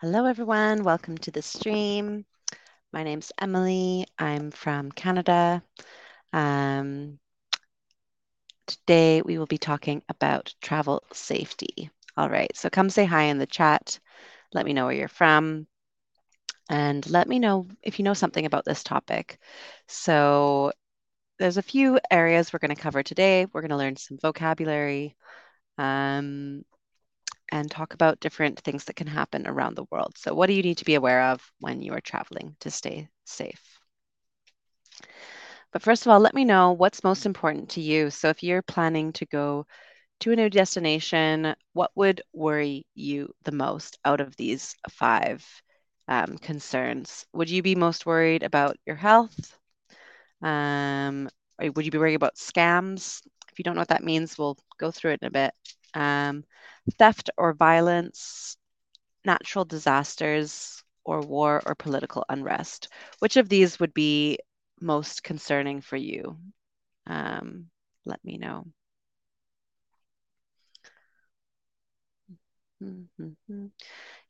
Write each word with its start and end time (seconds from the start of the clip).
Hello, 0.00 0.24
everyone. 0.24 0.82
Welcome 0.82 1.18
to 1.18 1.30
the 1.30 1.42
stream. 1.42 2.24
My 2.90 3.02
name's 3.02 3.32
Emily. 3.38 4.06
I'm 4.18 4.50
from 4.50 4.90
Canada. 4.90 5.62
Um, 6.32 7.18
today, 8.66 9.20
we 9.20 9.36
will 9.36 9.44
be 9.44 9.58
talking 9.58 10.02
about 10.08 10.54
travel 10.62 11.04
safety. 11.12 11.90
All 12.16 12.30
right, 12.30 12.50
so 12.56 12.70
come 12.70 12.88
say 12.88 13.04
hi 13.04 13.24
in 13.24 13.36
the 13.36 13.46
chat. 13.46 13.98
Let 14.54 14.64
me 14.64 14.72
know 14.72 14.86
where 14.86 14.94
you're 14.94 15.06
from. 15.06 15.66
And 16.70 17.06
let 17.10 17.28
me 17.28 17.38
know 17.38 17.68
if 17.82 17.98
you 17.98 18.02
know 18.06 18.14
something 18.14 18.46
about 18.46 18.64
this 18.64 18.82
topic. 18.82 19.38
So, 19.86 20.72
there's 21.38 21.58
a 21.58 21.62
few 21.62 22.00
areas 22.10 22.54
we're 22.54 22.58
going 22.58 22.74
to 22.74 22.82
cover 22.82 23.02
today. 23.02 23.44
We're 23.52 23.60
going 23.60 23.68
to 23.68 23.76
learn 23.76 23.96
some 23.96 24.16
vocabulary. 24.16 25.14
Um, 25.76 26.64
and 27.50 27.70
talk 27.70 27.94
about 27.94 28.20
different 28.20 28.60
things 28.60 28.84
that 28.84 28.96
can 28.96 29.06
happen 29.06 29.46
around 29.46 29.76
the 29.76 29.86
world. 29.90 30.16
So, 30.18 30.34
what 30.34 30.46
do 30.46 30.54
you 30.54 30.62
need 30.62 30.78
to 30.78 30.84
be 30.84 30.94
aware 30.94 31.22
of 31.30 31.42
when 31.60 31.82
you 31.82 31.92
are 31.94 32.00
traveling 32.00 32.56
to 32.60 32.70
stay 32.70 33.08
safe? 33.24 33.78
But 35.72 35.82
first 35.82 36.06
of 36.06 36.12
all, 36.12 36.20
let 36.20 36.34
me 36.34 36.44
know 36.44 36.72
what's 36.72 37.04
most 37.04 37.26
important 37.26 37.70
to 37.70 37.80
you. 37.80 38.10
So, 38.10 38.28
if 38.28 38.42
you're 38.42 38.62
planning 38.62 39.12
to 39.14 39.26
go 39.26 39.66
to 40.20 40.32
a 40.32 40.36
new 40.36 40.50
destination, 40.50 41.54
what 41.72 41.90
would 41.94 42.22
worry 42.32 42.86
you 42.94 43.32
the 43.44 43.52
most 43.52 43.98
out 44.04 44.20
of 44.20 44.36
these 44.36 44.76
five 44.90 45.44
um, 46.08 46.38
concerns? 46.38 47.26
Would 47.32 47.50
you 47.50 47.62
be 47.62 47.74
most 47.74 48.06
worried 48.06 48.42
about 48.42 48.76
your 48.86 48.96
health? 48.96 49.56
Um, 50.42 51.28
or 51.60 51.70
would 51.72 51.84
you 51.84 51.90
be 51.90 51.98
worried 51.98 52.14
about 52.14 52.36
scams? 52.36 53.20
If 53.52 53.58
you 53.58 53.64
don't 53.64 53.74
know 53.74 53.80
what 53.82 53.88
that 53.88 54.04
means, 54.04 54.38
we'll 54.38 54.58
go 54.78 54.90
through 54.90 55.12
it 55.12 55.20
in 55.22 55.28
a 55.28 55.30
bit. 55.30 55.54
Um, 55.94 56.44
theft 56.98 57.30
or 57.36 57.52
violence, 57.54 58.56
natural 59.24 59.64
disasters, 59.64 60.84
or 61.04 61.20
war 61.22 61.62
or 61.66 61.74
political 61.74 62.24
unrest. 62.28 62.88
Which 63.20 63.36
of 63.36 63.48
these 63.48 63.80
would 63.80 63.94
be 63.94 64.38
most 64.80 65.22
concerning 65.24 65.80
for 65.82 65.96
you? 65.96 66.38
Um, 67.06 67.70
let 68.06 68.24
me 68.24 68.38
know. 68.38 68.66
Mm-hmm. 72.82 73.66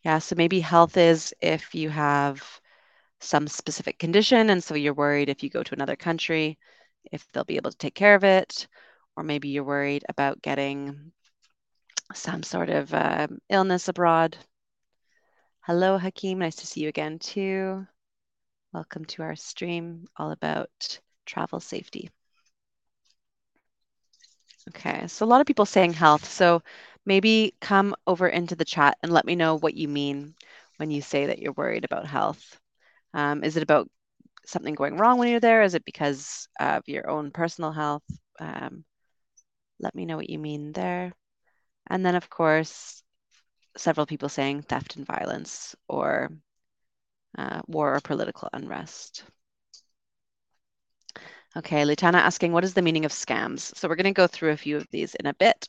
Yeah, 0.04 0.18
so 0.18 0.36
maybe 0.36 0.60
health 0.60 0.96
is 0.96 1.34
if 1.40 1.74
you 1.74 1.90
have 1.90 2.42
some 3.20 3.48
specific 3.48 3.98
condition, 3.98 4.50
and 4.50 4.62
so 4.62 4.74
you're 4.74 4.94
worried 4.94 5.28
if 5.28 5.42
you 5.42 5.50
go 5.50 5.62
to 5.62 5.74
another 5.74 5.96
country, 5.96 6.58
if 7.12 7.26
they'll 7.32 7.44
be 7.44 7.56
able 7.56 7.70
to 7.72 7.78
take 7.78 7.94
care 7.94 8.14
of 8.14 8.24
it, 8.24 8.68
or 9.16 9.24
maybe 9.24 9.48
you're 9.50 9.64
worried 9.64 10.04
about 10.08 10.42
getting 10.42 11.12
some 12.14 12.42
sort 12.42 12.70
of 12.70 12.92
uh, 12.92 13.28
illness 13.48 13.88
abroad. 13.88 14.36
Hello, 15.60 15.98
Hakeem. 15.98 16.38
Nice 16.38 16.56
to 16.56 16.66
see 16.66 16.80
you 16.80 16.88
again, 16.88 17.18
too. 17.18 17.86
Welcome 18.72 19.04
to 19.06 19.22
our 19.22 19.36
stream 19.36 20.06
all 20.16 20.30
about 20.32 21.00
travel 21.26 21.60
safety. 21.60 22.10
Okay, 24.68 25.06
so 25.06 25.24
a 25.24 25.28
lot 25.28 25.40
of 25.40 25.46
people 25.46 25.66
saying 25.66 25.92
health. 25.92 26.24
So 26.24 26.62
maybe 27.06 27.54
come 27.60 27.94
over 28.06 28.28
into 28.28 28.56
the 28.56 28.64
chat 28.64 28.96
and 29.02 29.12
let 29.12 29.24
me 29.24 29.34
know 29.36 29.58
what 29.58 29.74
you 29.74 29.88
mean 29.88 30.34
when 30.76 30.90
you 30.90 31.02
say 31.02 31.26
that 31.26 31.38
you're 31.38 31.52
worried 31.52 31.84
about 31.84 32.06
health. 32.06 32.58
Um, 33.14 33.42
is 33.42 33.56
it 33.56 33.62
about 33.62 33.88
something 34.46 34.74
going 34.74 34.96
wrong 34.96 35.18
when 35.18 35.28
you're 35.28 35.40
there? 35.40 35.62
Is 35.62 35.74
it 35.74 35.84
because 35.84 36.48
of 36.58 36.82
your 36.86 37.08
own 37.08 37.30
personal 37.30 37.72
health? 37.72 38.04
Um, 38.38 38.84
let 39.78 39.94
me 39.94 40.06
know 40.06 40.16
what 40.16 40.30
you 40.30 40.38
mean 40.38 40.72
there. 40.72 41.12
And 41.90 42.06
then, 42.06 42.14
of 42.14 42.30
course, 42.30 43.02
several 43.76 44.06
people 44.06 44.28
saying 44.28 44.62
theft 44.62 44.96
and 44.96 45.06
violence 45.06 45.74
or 45.88 46.30
uh, 47.36 47.60
war 47.66 47.94
or 47.94 48.00
political 48.00 48.48
unrest. 48.52 49.24
Okay, 51.56 51.82
Lutana 51.82 52.14
asking, 52.14 52.52
what 52.52 52.64
is 52.64 52.74
the 52.74 52.82
meaning 52.82 53.04
of 53.04 53.12
scams? 53.12 53.76
So 53.76 53.88
we're 53.88 53.96
going 53.96 54.04
to 54.04 54.12
go 54.12 54.28
through 54.28 54.52
a 54.52 54.56
few 54.56 54.76
of 54.76 54.86
these 54.90 55.14
in 55.16 55.26
a 55.26 55.34
bit. 55.34 55.68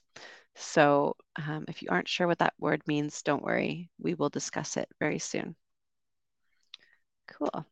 So 0.55 1.15
um, 1.37 1.65
if 1.67 1.81
you 1.81 1.87
aren't 1.89 2.07
sure 2.07 2.27
what 2.27 2.39
that 2.39 2.53
word 2.59 2.81
means, 2.87 3.23
don't 3.23 3.43
worry. 3.43 3.89
We 3.99 4.13
will 4.13 4.29
discuss 4.29 4.77
it 4.77 4.87
very 4.99 5.19
soon. 5.19 5.55
Cool. 7.27 7.65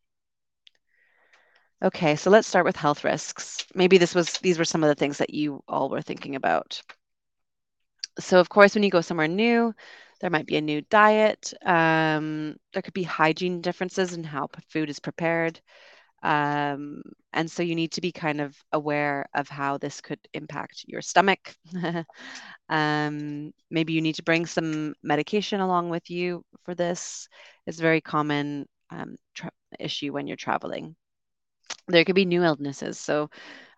Okay, 1.82 2.16
so 2.16 2.30
let's 2.30 2.48
start 2.48 2.64
with 2.66 2.76
health 2.76 3.04
risks. 3.04 3.64
Maybe 3.74 3.96
this 3.96 4.14
was 4.14 4.32
these 4.38 4.58
were 4.58 4.64
some 4.64 4.82
of 4.82 4.88
the 4.88 4.94
things 4.94 5.18
that 5.18 5.32
you 5.32 5.62
all 5.68 5.88
were 5.88 6.02
thinking 6.02 6.34
about. 6.34 6.82
So 8.20 8.38
of 8.40 8.48
course, 8.48 8.74
when 8.74 8.84
you 8.84 8.90
go 8.90 9.00
somewhere 9.00 9.28
new, 9.28 9.74
there 10.20 10.30
might 10.30 10.46
be 10.46 10.56
a 10.56 10.60
new 10.60 10.82
diet. 10.82 11.52
Um, 11.64 12.56
there 12.72 12.82
could 12.82 12.94
be 12.94 13.02
hygiene 13.02 13.60
differences 13.60 14.12
in 14.14 14.24
how 14.24 14.48
food 14.68 14.90
is 14.90 15.00
prepared. 15.00 15.60
Um, 16.22 17.02
and 17.32 17.50
so 17.50 17.62
you 17.62 17.74
need 17.74 17.92
to 17.92 18.00
be 18.02 18.12
kind 18.12 18.40
of 18.40 18.56
aware 18.72 19.26
of 19.34 19.48
how 19.48 19.78
this 19.78 20.00
could 20.00 20.20
impact 20.34 20.84
your 20.86 21.02
stomach. 21.02 21.54
um, 22.68 23.52
maybe 23.70 23.92
you 23.94 24.02
need 24.02 24.16
to 24.16 24.22
bring 24.22 24.46
some 24.46 24.94
medication 25.02 25.60
along 25.60 25.90
with 25.90 26.10
you 26.10 26.44
for 26.64 26.74
this. 26.74 27.28
It's 27.66 27.78
a 27.78 27.82
very 27.82 28.00
common 28.00 28.66
um, 28.90 29.16
issue 29.78 30.12
when 30.12 30.26
you're 30.26 30.36
traveling. 30.36 30.96
There 31.88 32.04
could 32.04 32.14
be 32.14 32.24
new 32.24 32.44
illnesses. 32.44 32.98
So, 32.98 33.30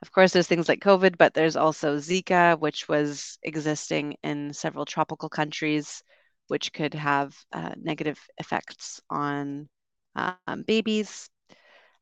of 0.02 0.12
course, 0.12 0.32
there's 0.32 0.46
things 0.46 0.68
like 0.68 0.80
COVID, 0.80 1.16
but 1.18 1.34
there's 1.34 1.56
also 1.56 1.96
Zika, 1.96 2.58
which 2.58 2.88
was 2.88 3.38
existing 3.42 4.16
in 4.22 4.52
several 4.52 4.84
tropical 4.84 5.28
countries, 5.28 6.02
which 6.48 6.72
could 6.72 6.94
have 6.94 7.34
uh, 7.52 7.72
negative 7.76 8.18
effects 8.38 9.00
on 9.08 9.68
um, 10.14 10.62
babies. 10.66 11.30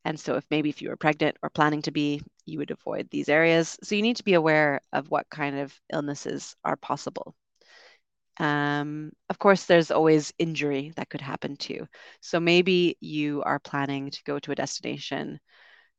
And 0.04 0.18
so, 0.18 0.36
if 0.36 0.44
maybe 0.50 0.70
if 0.70 0.82
you 0.82 0.88
were 0.88 0.96
pregnant 0.96 1.36
or 1.42 1.50
planning 1.50 1.82
to 1.82 1.90
be, 1.92 2.22
you 2.46 2.58
would 2.58 2.70
avoid 2.70 3.08
these 3.10 3.28
areas. 3.28 3.78
So, 3.82 3.94
you 3.94 4.02
need 4.02 4.16
to 4.16 4.24
be 4.24 4.34
aware 4.34 4.80
of 4.92 5.10
what 5.10 5.30
kind 5.30 5.58
of 5.58 5.78
illnesses 5.92 6.56
are 6.64 6.76
possible. 6.76 7.34
Um, 8.38 9.12
of 9.28 9.38
course, 9.38 9.66
there's 9.66 9.90
always 9.90 10.32
injury 10.38 10.92
that 10.96 11.10
could 11.10 11.20
happen 11.20 11.56
too. 11.56 11.86
So, 12.20 12.40
maybe 12.40 12.96
you 13.00 13.42
are 13.42 13.58
planning 13.58 14.10
to 14.10 14.24
go 14.24 14.38
to 14.38 14.52
a 14.52 14.54
destination 14.54 15.38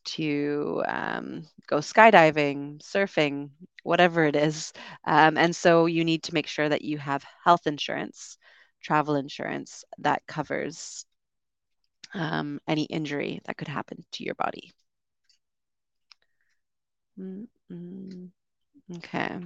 to 0.05 0.83
um, 0.87 1.43
go 1.67 1.77
skydiving, 1.77 2.79
surfing, 2.81 3.49
whatever 3.83 4.25
it 4.25 4.35
is. 4.35 4.73
Um, 5.05 5.37
and 5.37 5.55
so, 5.55 5.85
you 5.85 6.03
need 6.05 6.23
to 6.23 6.33
make 6.33 6.47
sure 6.47 6.67
that 6.69 6.83
you 6.83 6.97
have 6.97 7.23
health 7.43 7.67
insurance, 7.67 8.37
travel 8.81 9.15
insurance 9.15 9.83
that 9.99 10.25
covers 10.27 11.05
um, 12.13 12.59
any 12.67 12.83
injury 12.83 13.41
that 13.45 13.57
could 13.57 13.67
happen 13.67 14.03
to 14.13 14.23
your 14.23 14.35
body. 14.35 14.73
Mm-hmm. 17.19 18.25
Okay. 18.97 19.39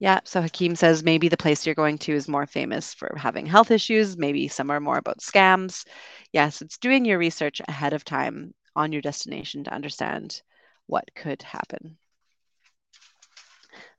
Yeah, 0.00 0.20
so 0.24 0.42
Hakeem 0.42 0.76
says 0.76 1.02
maybe 1.02 1.28
the 1.28 1.36
place 1.36 1.64
you're 1.64 1.74
going 1.74 1.98
to 1.98 2.12
is 2.12 2.28
more 2.28 2.46
famous 2.46 2.92
for 2.94 3.14
having 3.16 3.46
health 3.46 3.70
issues, 3.70 4.16
maybe 4.16 4.48
some 4.48 4.70
are 4.70 4.80
more 4.80 4.98
about 4.98 5.20
scams. 5.20 5.86
Yes, 6.32 6.60
it's 6.62 6.78
doing 6.78 7.04
your 7.04 7.18
research 7.18 7.60
ahead 7.66 7.92
of 7.92 8.04
time 8.04 8.54
on 8.76 8.92
your 8.92 9.02
destination 9.02 9.64
to 9.64 9.74
understand 9.74 10.42
what 10.86 11.14
could 11.14 11.42
happen. 11.42 11.96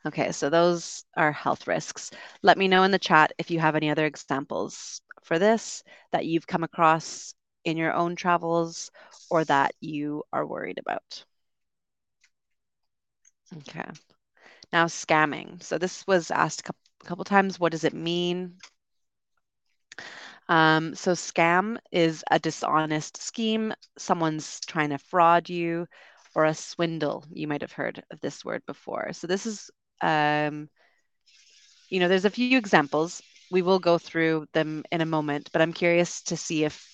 Okay, 0.06 0.32
so 0.32 0.50
those 0.50 1.04
are 1.18 1.32
health 1.32 1.68
risks. 1.68 2.12
Let 2.44 2.58
me 2.58 2.68
know 2.68 2.84
in 2.84 2.92
the 2.92 3.00
chat 3.00 3.32
if 3.38 3.50
you 3.50 3.60
have 3.60 3.76
any 3.76 3.90
other 3.90 4.06
examples 4.06 5.02
for 5.24 5.40
this 5.40 5.84
that 6.12 6.26
you've 6.26 6.46
come 6.46 6.64
across 6.64 7.34
in 7.64 7.78
your 7.78 7.94
own 7.94 8.16
travels 8.16 8.92
or 9.30 9.44
that 9.46 9.74
you 9.82 10.24
are 10.32 10.46
worried 10.46 10.78
about. 10.78 11.26
Okay. 13.58 13.90
Now, 14.72 14.86
scamming. 14.86 15.64
So 15.64 15.78
this 15.78 16.06
was 16.06 16.30
asked 16.32 16.62
a 16.62 16.74
couple, 17.06 17.24
times. 17.26 17.60
What 17.60 17.72
does 17.72 17.84
it 17.84 17.94
mean? 17.94 18.56
Um, 20.48 20.96
so 20.96 21.12
scam 21.14 21.78
is 21.92 22.24
a 22.30 22.40
dishonest 22.40 23.22
scheme. 23.22 23.74
Someone's 23.98 24.60
trying 24.62 24.90
to 24.90 24.98
fraud 24.98 25.50
you 25.50 25.88
or 26.36 26.46
a 26.46 26.54
swindle. 26.54 27.26
You 27.32 27.48
might 27.48 27.62
have 27.62 27.72
heard 27.72 28.04
of 28.12 28.20
this 28.22 28.44
word 28.46 28.64
before. 28.66 29.14
So 29.14 29.28
this 29.28 29.46
is, 29.46 29.70
um, 30.02 30.70
you 31.90 32.00
know, 32.00 32.08
there's 32.08 32.26
a 32.26 32.30
few 32.32 32.48
examples. 32.48 33.12
We 33.42 33.52
will 33.52 33.68
go 33.80 33.88
through 33.88 34.40
them 34.44 34.76
in 34.84 34.94
a 34.94 34.98
moment, 35.00 35.50
but 35.52 35.62
I'm 35.62 35.74
curious 35.74 36.22
to 36.24 36.38
see 36.38 36.64
if 36.64 36.86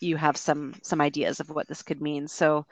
you 0.00 0.16
have 0.16 0.36
some 0.36 0.74
some 0.82 1.00
ideas 1.00 1.40
of 1.40 1.48
what 1.50 1.68
this 1.68 1.82
could 1.82 2.00
mean. 2.00 2.28
So 2.28 2.66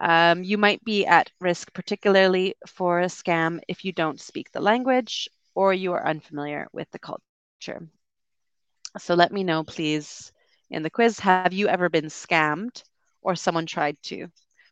um, 0.00 0.42
you 0.44 0.58
might 0.58 0.84
be 0.84 1.06
at 1.06 1.30
risk, 1.40 1.72
particularly 1.74 2.54
for 2.66 3.00
a 3.00 3.06
scam, 3.06 3.60
if 3.68 3.84
you 3.84 3.92
don't 3.92 4.20
speak 4.20 4.50
the 4.52 4.60
language 4.60 5.28
or 5.54 5.72
you 5.74 5.92
are 5.92 6.06
unfamiliar 6.06 6.68
with 6.72 6.90
the 6.92 6.98
culture. 6.98 7.88
So 8.98 9.14
let 9.14 9.32
me 9.32 9.44
know, 9.44 9.64
please, 9.64 10.32
in 10.70 10.82
the 10.82 10.90
quiz, 10.90 11.18
have 11.20 11.40
you 11.52 11.56
ever 11.56 11.78
been 11.78 12.06
scammed 12.06 12.82
or 13.08 13.24
someone 13.24 13.54
tried 13.56 13.88
to 14.04 14.28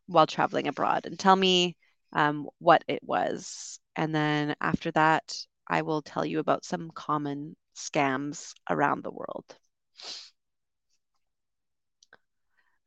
while 0.06 0.26
traveling 0.26 0.66
abroad? 0.68 1.06
And 1.06 1.18
tell 1.18 1.36
me 1.36 1.76
um, 2.12 2.48
what 2.58 2.84
it 2.88 3.02
was. 3.02 3.78
And 3.96 4.14
then 4.14 4.54
after 4.60 4.90
that, 4.92 5.36
I 5.68 5.82
will 5.82 6.02
tell 6.02 6.24
you 6.24 6.38
about 6.40 6.64
some 6.64 6.90
common 6.90 7.56
scams 7.74 8.54
around 8.68 9.02
the 9.02 9.10
world. 9.10 9.44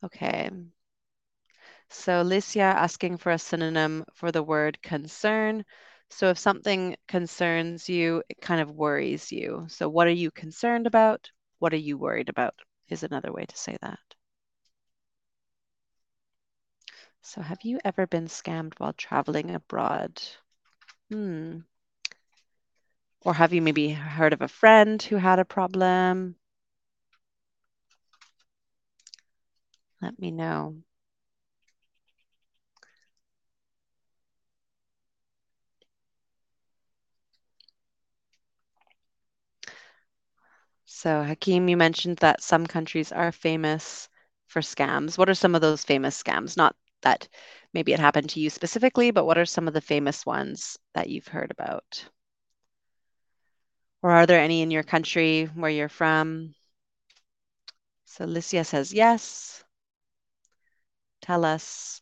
Okay. 0.04 0.50
So 1.90 2.24
Licia 2.24 2.62
asking 2.76 3.18
for 3.18 3.32
a 3.32 3.40
synonym 3.40 4.06
for 4.14 4.32
the 4.32 4.44
word 4.44 4.82
concern. 4.82 5.66
So 6.10 6.30
if 6.30 6.38
something 6.38 6.96
concerns 7.08 7.90
you, 7.90 8.24
it 8.30 8.42
kind 8.42 8.62
of 8.62 8.72
worries 8.72 9.32
you. 9.32 9.68
So 9.70 9.90
what 9.90 10.08
are 10.08 10.12
you 10.12 10.32
concerned 10.32 10.88
about? 10.88 11.30
What 11.60 11.74
are 11.74 11.78
you 11.78 11.98
worried 11.98 12.30
about 12.30 12.56
is 12.90 13.04
another 13.04 13.32
way 13.32 13.46
to 13.46 13.58
say 13.58 13.78
that. 13.82 14.00
So 17.22 17.42
have 17.42 17.64
you 17.64 17.80
ever 17.84 18.08
been 18.08 18.28
scammed 18.28 18.74
while 18.78 18.94
traveling 18.94 19.52
abroad? 19.52 20.22
Hmm. 21.10 21.60
Or 23.22 23.34
have 23.34 23.52
you 23.52 23.62
maybe 23.62 23.90
heard 23.90 24.32
of 24.34 24.42
a 24.42 24.48
friend 24.48 25.02
who 25.02 25.18
had 25.18 25.40
a 25.40 25.46
problem? 25.46 26.36
Let 30.02 30.20
me 30.20 30.32
know. 30.32 30.84
So, 40.96 41.24
Hakeem, 41.24 41.68
you 41.68 41.76
mentioned 41.76 42.20
that 42.20 42.42
some 42.42 42.66
countries 42.66 43.12
are 43.12 43.34
famous 43.34 44.08
for 44.48 44.62
scams. 44.62 45.18
What 45.18 45.28
are 45.28 45.34
some 45.36 45.54
of 45.54 45.60
those 45.60 45.84
famous 45.84 46.24
scams? 46.24 46.56
Not 46.56 46.74
that 47.02 47.28
maybe 47.74 47.92
it 47.92 48.00
happened 48.00 48.30
to 48.30 48.40
you 48.40 48.50
specifically, 48.50 49.12
but 49.12 49.26
what 49.26 49.38
are 49.38 49.46
some 49.46 49.68
of 49.68 49.74
the 49.74 49.82
famous 49.82 50.26
ones 50.26 50.80
that 50.94 51.10
you've 51.10 51.28
heard 51.28 51.52
about? 51.52 52.08
Or 54.02 54.12
are 54.12 54.26
there 54.26 54.40
any 54.40 54.62
in 54.62 54.72
your 54.72 54.84
country 54.84 55.48
where 55.54 55.70
you're 55.70 55.90
from? 55.90 56.56
So, 58.06 58.26
Licia 58.26 58.66
says 58.66 58.94
yes. 58.94 59.66
Tell 61.20 61.44
us. 61.44 62.02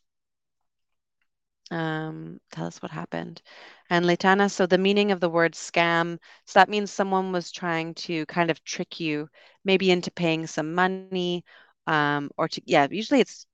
Um, 1.74 2.40
tell 2.52 2.68
us 2.68 2.82
what 2.84 2.92
happened. 2.92 3.42
And 3.90 4.06
Leitana, 4.06 4.52
so 4.52 4.68
the 4.68 4.78
meaning 4.78 5.12
of 5.12 5.20
the 5.20 5.30
word 5.30 5.54
scam, 5.54 6.20
so 6.46 6.60
that 6.60 6.70
means 6.70 6.92
someone 6.92 7.32
was 7.32 7.52
trying 7.52 7.96
to 7.96 8.26
kind 8.28 8.52
of 8.52 8.64
trick 8.64 9.00
you, 9.00 9.28
maybe 9.66 9.90
into 9.90 10.12
paying 10.12 10.46
some 10.46 10.76
money, 10.76 11.44
um, 11.88 12.30
or 12.38 12.48
to, 12.48 12.62
yeah, 12.66 12.88
usually 12.92 13.22
it's 13.22 13.48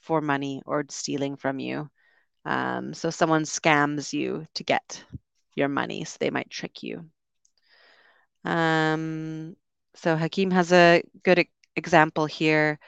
for 0.00 0.20
money 0.22 0.62
or 0.64 0.84
stealing 0.88 1.36
from 1.36 1.58
you. 1.58 1.90
Um, 2.46 2.94
so 2.94 3.10
someone 3.10 3.42
scams 3.44 4.12
you 4.12 4.46
to 4.54 4.64
get 4.64 5.04
your 5.54 5.68
money, 5.68 6.04
so 6.04 6.16
they 6.18 6.30
might 6.30 6.50
trick 6.50 6.82
you. 6.82 7.04
Um, 8.44 9.56
so 9.94 10.16
Hakeem 10.16 10.50
has 10.52 10.72
a 10.72 11.02
good 11.22 11.46
example 11.76 12.26
here, 12.26 12.78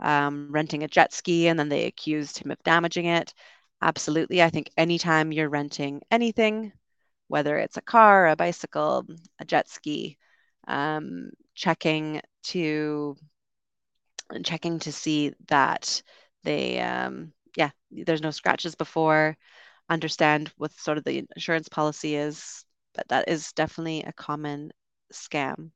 um, 0.00 0.48
renting 0.52 0.84
a 0.84 0.88
jet 0.88 1.12
ski, 1.12 1.48
and 1.48 1.58
then 1.58 1.68
they 1.68 1.86
accused 1.86 2.38
him 2.38 2.52
of 2.52 2.62
damaging 2.62 3.06
it. 3.06 3.34
Absolutely. 3.82 4.42
I 4.42 4.48
think 4.50 4.70
anytime 4.78 5.30
you're 5.32 5.48
renting 5.50 6.00
anything, 6.10 6.72
whether 7.28 7.58
it's 7.58 7.76
a 7.76 7.82
car, 7.82 8.28
a 8.28 8.36
bicycle, 8.36 9.06
a 9.38 9.44
jet 9.44 9.68
ski, 9.68 10.18
um, 10.68 11.30
checking 11.54 12.20
to 12.44 13.16
checking 14.44 14.78
to 14.80 14.92
see 14.92 15.32
that 15.48 16.02
they 16.44 16.80
um, 16.80 17.32
yeah 17.56 17.70
there's 17.90 18.22
no 18.22 18.30
scratches 18.30 18.74
before 18.74 19.36
understand 19.90 20.50
what 20.56 20.72
sort 20.72 20.98
of 20.98 21.04
the 21.04 21.26
insurance 21.36 21.68
policy 21.68 22.16
is 22.16 22.64
but 22.94 23.06
that 23.08 23.28
is 23.28 23.52
definitely 23.52 24.02
a 24.02 24.12
common 24.12 24.70
scam 25.12 25.70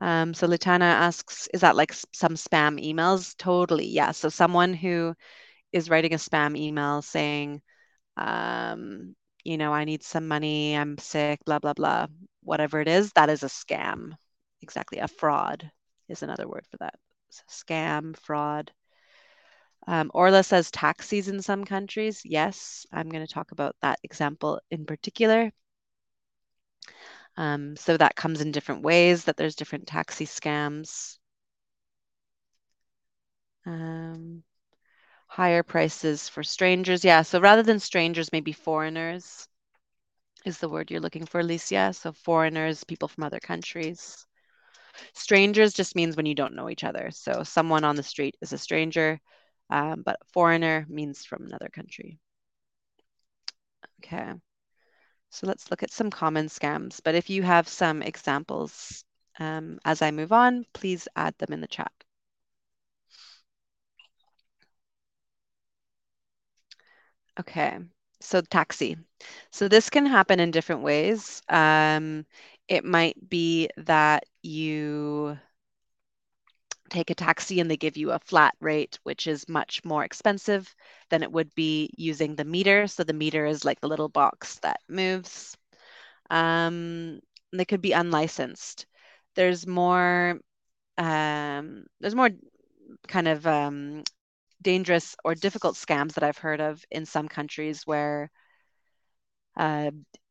um, 0.00 0.34
so 0.34 0.46
Latana 0.48 0.82
asks, 0.82 1.48
is 1.54 1.60
that 1.60 1.76
like 1.76 1.92
some 2.12 2.34
spam 2.34 2.82
emails? 2.84 3.36
Totally, 3.38 3.86
yeah. 3.86 4.10
So 4.10 4.28
someone 4.28 4.74
who 4.74 5.14
is 5.74 5.90
writing 5.90 6.14
a 6.14 6.18
spam 6.18 6.56
email 6.56 7.02
saying, 7.02 7.60
um, 8.16 9.16
you 9.44 9.58
know, 9.58 9.72
I 9.74 9.84
need 9.84 10.04
some 10.04 10.28
money, 10.28 10.74
I'm 10.76 10.98
sick, 10.98 11.44
blah, 11.44 11.58
blah, 11.58 11.74
blah, 11.74 12.06
whatever 12.42 12.80
it 12.80 12.88
is, 12.88 13.12
that 13.14 13.28
is 13.30 13.42
a 13.42 13.48
scam. 13.48 14.12
Exactly. 14.62 15.00
A 15.00 15.08
fraud 15.08 15.70
is 16.08 16.22
another 16.22 16.48
word 16.48 16.66
for 16.70 16.78
that. 16.78 16.94
So 17.30 17.42
scam, 17.50 18.16
fraud. 18.16 18.72
Um, 19.86 20.10
Orla 20.14 20.42
says 20.44 20.70
taxis 20.70 21.28
in 21.28 21.42
some 21.42 21.64
countries. 21.64 22.22
Yes, 22.24 22.86
I'm 22.92 23.10
going 23.10 23.26
to 23.26 23.32
talk 23.32 23.52
about 23.52 23.76
that 23.82 23.98
example 24.04 24.60
in 24.70 24.86
particular. 24.86 25.52
Um, 27.36 27.76
so 27.76 27.96
that 27.96 28.16
comes 28.16 28.40
in 28.40 28.52
different 28.52 28.82
ways, 28.82 29.24
that 29.24 29.36
there's 29.36 29.56
different 29.56 29.86
taxi 29.88 30.26
scams. 30.26 31.18
Um, 33.66 34.23
higher 35.34 35.64
prices 35.64 36.28
for 36.28 36.44
strangers. 36.44 37.04
Yeah, 37.04 37.22
so 37.22 37.40
rather 37.40 37.62
than 37.64 37.80
strangers, 37.80 38.32
maybe 38.32 38.52
foreigners 38.52 39.48
is 40.46 40.58
the 40.58 40.68
word 40.68 40.90
you're 40.90 41.00
looking 41.00 41.26
for, 41.26 41.40
Alicia. 41.40 41.92
So 41.94 42.12
foreigners, 42.12 42.84
people 42.84 43.08
from 43.08 43.24
other 43.24 43.40
countries. 43.40 44.26
Strangers 45.14 45.74
just 45.74 45.96
means 45.96 46.16
when 46.16 46.26
you 46.26 46.34
don't 46.34 46.54
know 46.54 46.70
each 46.70 46.84
other. 46.84 47.10
So 47.10 47.42
someone 47.42 47.84
on 47.84 47.96
the 47.96 48.02
street 48.04 48.36
is 48.42 48.52
a 48.52 48.58
stranger, 48.58 49.20
um, 49.70 50.02
but 50.04 50.18
foreigner 50.32 50.86
means 50.88 51.24
from 51.24 51.46
another 51.46 51.68
country. 51.68 52.18
Okay. 54.04 54.34
So 55.30 55.46
let's 55.46 55.70
look 55.70 55.82
at 55.82 55.90
some 55.92 56.10
common 56.10 56.46
scams. 56.46 57.00
But 57.04 57.14
if 57.16 57.30
you 57.30 57.42
have 57.42 57.68
some 57.68 58.02
examples 58.02 59.04
um, 59.40 59.80
as 59.84 60.02
I 60.02 60.12
move 60.12 60.32
on, 60.32 60.66
please 60.74 61.08
add 61.16 61.36
them 61.38 61.52
in 61.52 61.60
the 61.60 61.66
chat. 61.68 62.03
Okay, 67.38 67.78
so 68.20 68.40
taxi. 68.40 68.96
So 69.50 69.68
this 69.68 69.90
can 69.90 70.06
happen 70.06 70.40
in 70.40 70.50
different 70.50 70.82
ways. 70.82 71.42
Um, 71.48 72.26
it 72.68 72.84
might 72.84 73.28
be 73.28 73.68
that 73.76 74.24
you 74.42 75.38
take 76.90 77.10
a 77.10 77.14
taxi 77.14 77.60
and 77.60 77.70
they 77.70 77.76
give 77.76 77.96
you 77.96 78.12
a 78.12 78.18
flat 78.18 78.54
rate, 78.60 78.98
which 79.02 79.26
is 79.26 79.48
much 79.48 79.84
more 79.84 80.04
expensive 80.04 80.72
than 81.10 81.22
it 81.22 81.32
would 81.32 81.54
be 81.54 81.90
using 81.96 82.34
the 82.36 82.44
meter. 82.44 82.86
So 82.86 83.04
the 83.04 83.12
meter 83.12 83.46
is 83.46 83.64
like 83.64 83.80
the 83.80 83.88
little 83.88 84.08
box 84.08 84.58
that 84.60 84.80
moves. 84.88 85.56
Um, 86.30 87.20
they 87.52 87.64
could 87.64 87.82
be 87.82 87.92
unlicensed. 87.92 88.86
There's 89.36 89.66
more, 89.66 90.40
um, 90.98 91.86
there's 92.00 92.14
more 92.14 92.30
kind 93.08 93.28
of 93.28 93.46
um, 93.46 94.04
dangerous 94.64 95.14
or 95.24 95.36
difficult 95.36 95.76
scams 95.76 96.14
that 96.14 96.24
I've 96.24 96.38
heard 96.38 96.60
of 96.60 96.84
in 96.90 97.06
some 97.06 97.28
countries 97.28 97.86
where 97.86 98.30
uh, 99.56 99.90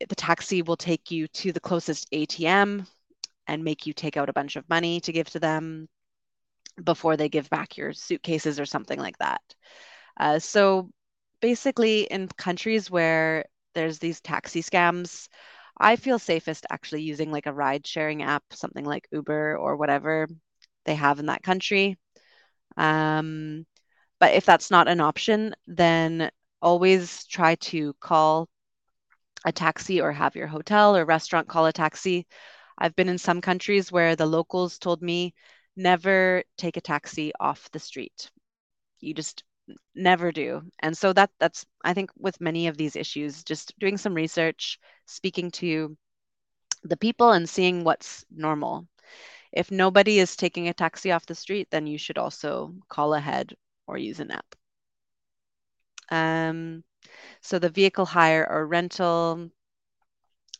the 0.10 0.16
taxi 0.16 0.62
will 0.62 0.76
take 0.76 1.10
you 1.12 1.28
to 1.30 1.54
the 1.54 1.62
closest 1.62 2.08
ATM 2.12 2.86
and 3.48 3.64
make 3.64 3.88
you 3.88 3.94
take 3.94 4.18
out 4.18 4.30
a 4.30 4.34
bunch 4.34 4.58
of 4.58 4.68
money 4.70 5.00
to 5.02 5.14
give 5.14 5.30
to 5.30 5.40
them 5.40 5.88
before 6.84 7.16
they 7.16 7.30
give 7.30 7.50
back 7.50 7.78
your 7.78 7.94
suitcases 7.94 8.60
or 8.60 8.66
something 8.66 9.00
like 9.00 9.18
that. 9.20 9.42
Uh, 10.20 10.40
so 10.40 10.90
basically, 11.42 12.02
in 12.04 12.28
countries 12.28 12.92
where 12.92 13.46
there's 13.76 14.00
these 14.00 14.22
taxi 14.22 14.62
scams, 14.62 15.28
I 15.78 15.96
feel 15.96 16.20
safest 16.20 16.66
actually 16.70 17.02
using 17.04 17.32
like 17.32 17.46
a 17.48 17.54
ride 17.54 17.88
sharing 17.88 18.24
app, 18.24 18.44
something 18.52 18.86
like 18.86 19.08
Uber 19.12 19.58
or 19.58 19.78
whatever 19.78 20.28
they 20.86 20.96
have 20.96 21.20
in 21.20 21.28
that 21.28 21.44
country. 21.44 21.98
Um, 22.78 23.66
but 24.20 24.34
if 24.34 24.46
that's 24.46 24.72
not 24.72 24.88
an 24.88 25.02
option, 25.02 25.54
then 25.68 26.32
always 26.62 27.26
try 27.26 27.56
to 27.56 27.94
call 28.00 28.48
a 29.46 29.52
taxi 29.52 30.02
or 30.02 30.12
have 30.12 30.36
your 30.36 30.48
hotel 30.48 30.96
or 30.96 31.06
restaurant 31.06 31.48
call 31.48 31.66
a 31.66 31.74
taxi. 31.74 32.26
I've 32.78 32.96
been 32.96 33.10
in 33.10 33.18
some 33.18 33.42
countries 33.42 33.92
where 33.92 34.16
the 34.16 34.26
locals 34.26 34.80
told 34.80 35.02
me 35.02 35.34
never 35.76 36.44
take 36.58 36.78
a 36.78 36.82
taxi 36.82 37.32
off 37.40 37.70
the 37.72 37.80
street. 37.80 38.32
You 39.00 39.14
just 39.14 39.44
never 39.96 40.32
do. 40.32 40.62
And 40.82 40.98
so 40.98 41.14
that 41.14 41.32
that's 41.40 41.66
I 41.84 41.94
think 41.94 42.12
with 42.18 42.42
many 42.42 42.68
of 42.68 42.78
these 42.78 42.96
issues 42.96 43.44
just 43.44 43.78
doing 43.80 43.98
some 43.98 44.14
research, 44.14 44.80
speaking 45.06 45.52
to 45.52 45.98
the 46.84 46.98
people 46.98 47.32
and 47.32 47.50
seeing 47.50 47.84
what's 47.84 48.26
normal. 48.32 48.88
If 49.52 49.72
nobody 49.72 50.20
is 50.20 50.36
taking 50.36 50.68
a 50.68 50.74
taxi 50.74 51.12
off 51.12 51.26
the 51.26 51.36
street, 51.36 51.68
then 51.72 51.88
you 51.88 51.98
should 51.98 52.18
also 52.18 52.74
call 52.90 53.14
ahead 53.14 53.54
or 53.88 53.98
use 53.98 54.20
an 54.20 54.32
app. 54.32 54.56
Um, 56.10 56.84
so 57.42 57.60
the 57.60 57.70
vehicle 57.70 58.06
hire 58.06 58.48
or 58.50 58.66
rental 58.68 59.50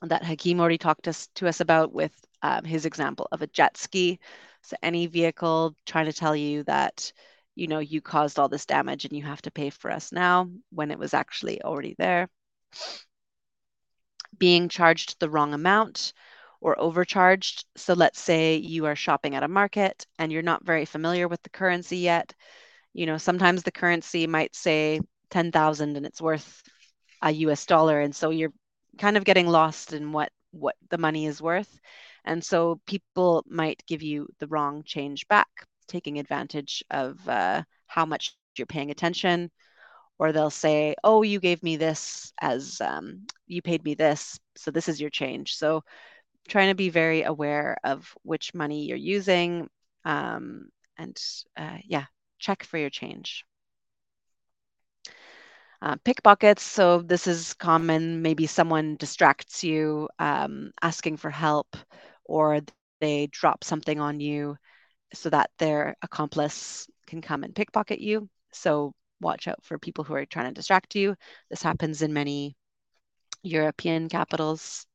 that 0.02 0.24
Hakeem 0.24 0.60
already 0.60 0.78
talked 0.78 1.08
us, 1.08 1.28
to 1.36 1.48
us 1.48 1.60
about 1.62 1.94
with 1.94 2.14
um, 2.42 2.64
his 2.66 2.86
example 2.86 3.28
of 3.32 3.42
a 3.42 3.48
jet 3.48 3.78
ski. 3.78 4.20
So 4.62 4.76
any 4.82 5.08
vehicle 5.08 5.76
trying 5.86 6.06
to 6.06 6.14
tell 6.14 6.36
you 6.36 6.64
that, 6.64 7.12
you 7.56 7.68
know, 7.68 7.80
you 7.80 8.02
caused 8.02 8.40
all 8.40 8.50
this 8.50 8.66
damage 8.66 9.06
and 9.06 9.16
you 9.16 9.24
have 9.24 9.42
to 9.44 9.52
pay 9.52 9.70
for 9.70 9.92
us 9.92 10.12
now 10.12 10.50
when 10.72 10.92
it 10.92 11.00
was 11.00 11.14
actually 11.14 11.62
already 11.62 11.96
there. 11.98 12.30
Being 14.38 14.68
charged 14.70 15.20
the 15.20 15.30
wrong 15.30 15.54
amount 15.54 16.14
or 16.60 16.80
overcharged. 16.80 17.66
So 17.78 17.94
let's 17.94 18.20
say 18.20 18.56
you 18.58 18.86
are 18.86 18.96
shopping 18.96 19.36
at 19.36 19.44
a 19.44 19.48
market 19.48 20.06
and 20.18 20.32
you're 20.32 20.42
not 20.42 20.66
very 20.66 20.86
familiar 20.86 21.28
with 21.28 21.42
the 21.44 21.50
currency 21.50 21.98
yet. 21.98 22.34
You 22.94 23.06
know, 23.06 23.18
sometimes 23.18 23.64
the 23.64 23.72
currency 23.72 24.28
might 24.28 24.56
say 24.56 25.02
10,000 25.30 25.98
and 25.98 26.06
it's 26.06 26.22
worth 26.22 26.62
a 27.22 27.32
US 27.32 27.66
dollar. 27.66 28.02
And 28.02 28.16
so 28.16 28.30
you're 28.30 28.54
kind 28.98 29.18
of 29.18 29.26
getting 29.26 29.48
lost 29.48 29.94
in 29.94 30.12
what, 30.12 30.32
what 30.52 30.76
the 30.90 30.98
money 30.98 31.26
is 31.26 31.42
worth. 31.42 31.80
And 32.26 32.44
so 32.44 32.80
people 32.86 33.44
might 33.48 33.84
give 33.88 34.02
you 34.02 34.28
the 34.40 34.48
wrong 34.48 34.84
change 34.84 35.28
back, 35.28 35.50
taking 35.88 36.20
advantage 36.20 36.84
of 36.92 37.28
uh, 37.28 37.64
how 37.88 38.06
much 38.06 38.36
you're 38.58 38.66
paying 38.68 38.92
attention. 38.92 39.50
Or 40.20 40.32
they'll 40.32 40.52
say, 40.52 40.96
oh, 41.04 41.24
you 41.24 41.40
gave 41.40 41.64
me 41.64 41.76
this 41.76 42.32
as 42.40 42.80
um, 42.80 43.26
you 43.48 43.62
paid 43.62 43.84
me 43.84 43.96
this. 43.96 44.40
So 44.56 44.70
this 44.70 44.88
is 44.88 45.02
your 45.02 45.10
change. 45.10 45.56
So 45.56 45.84
trying 46.48 46.70
to 46.70 46.76
be 46.76 46.90
very 46.90 47.24
aware 47.24 47.78
of 47.84 48.14
which 48.24 48.54
money 48.54 48.86
you're 48.86 48.98
using 48.98 49.70
um, 50.06 50.70
and 50.98 51.18
uh, 51.58 51.78
yeah, 51.86 52.06
check 52.44 52.64
for 52.64 52.78
your 52.78 52.90
change. 52.90 53.46
Uh, 55.82 55.96
pickpockets, 56.06 56.64
so 56.64 57.02
this 57.02 57.28
is 57.28 57.54
common. 57.56 58.22
Maybe 58.22 58.48
someone 58.48 58.96
distracts 58.96 59.64
you 59.64 60.08
um, 60.20 60.72
asking 60.82 61.18
for 61.18 61.30
help, 61.30 61.76
or 62.24 62.62
they 63.02 63.28
drop 63.28 63.64
something 63.64 64.00
on 64.00 64.20
you 64.20 64.58
so 65.14 65.30
that 65.30 65.50
their 65.60 65.96
accomplice 66.02 66.88
can 67.08 67.22
come 67.22 67.44
and 67.44 67.54
pickpocket 67.54 68.00
you. 68.00 68.30
So 68.54 68.94
watch 69.20 69.48
out 69.48 69.64
for 69.64 69.78
people 69.78 70.04
who 70.04 70.14
are 70.14 70.26
trying 70.26 70.48
to 70.48 70.54
distract 70.54 70.96
you. 70.96 71.16
This 71.50 71.62
happens 71.62 72.02
in 72.02 72.14
many 72.14 72.56
European 73.44 74.10
capitals. 74.10 74.86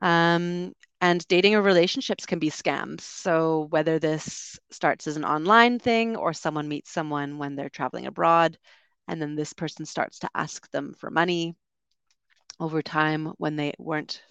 Um, 0.00 0.72
and 1.00 1.26
dating 1.28 1.54
or 1.54 1.62
relationships 1.62 2.26
can 2.26 2.38
be 2.38 2.50
scams. 2.50 3.02
So 3.02 3.66
whether 3.70 3.98
this 3.98 4.58
starts 4.70 5.06
as 5.06 5.16
an 5.16 5.24
online 5.24 5.78
thing 5.78 6.16
or 6.16 6.32
someone 6.32 6.68
meets 6.68 6.90
someone 6.90 7.38
when 7.38 7.54
they're 7.56 7.68
traveling 7.68 8.06
abroad, 8.06 8.58
and 9.06 9.20
then 9.22 9.36
this 9.36 9.52
person 9.52 9.86
starts 9.86 10.18
to 10.20 10.30
ask 10.34 10.70
them 10.70 10.94
for 10.98 11.10
money 11.10 11.54
over 12.60 12.82
time 12.82 13.26
when 13.38 13.56
they 13.56 13.72
weren't 13.78 14.22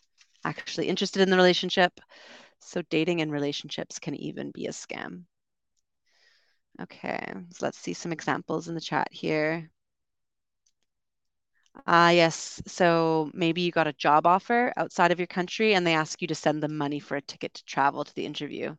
actually 0.43 0.87
interested 0.87 1.21
in 1.21 1.29
the 1.29 1.37
relationship. 1.37 1.99
So 2.59 2.81
dating 2.89 3.21
and 3.21 3.31
relationships 3.31 3.99
can 3.99 4.15
even 4.15 4.51
be 4.51 4.65
a 4.65 4.71
scam. 4.71 5.23
Okay, 6.81 7.33
so 7.51 7.65
let's 7.65 7.79
see 7.79 7.93
some 7.93 8.11
examples 8.11 8.67
in 8.67 8.75
the 8.75 8.81
chat 8.81 9.07
here. 9.11 9.71
Ah, 11.85 12.09
yes. 12.09 12.61
So 12.67 13.29
maybe 13.33 13.61
you 13.61 13.71
got 13.71 13.87
a 13.87 13.93
job 13.93 14.25
offer 14.25 14.73
outside 14.77 15.11
of 15.11 15.19
your 15.19 15.27
country 15.27 15.73
and 15.73 15.85
they 15.85 15.93
ask 15.95 16.21
you 16.21 16.27
to 16.29 16.35
send 16.35 16.61
them 16.63 16.77
money 16.77 16.99
for 16.99 17.15
a 17.17 17.21
ticket 17.21 17.53
to 17.55 17.65
travel 17.65 18.03
to 18.03 18.13
the 18.15 18.25
interview. 18.25 18.75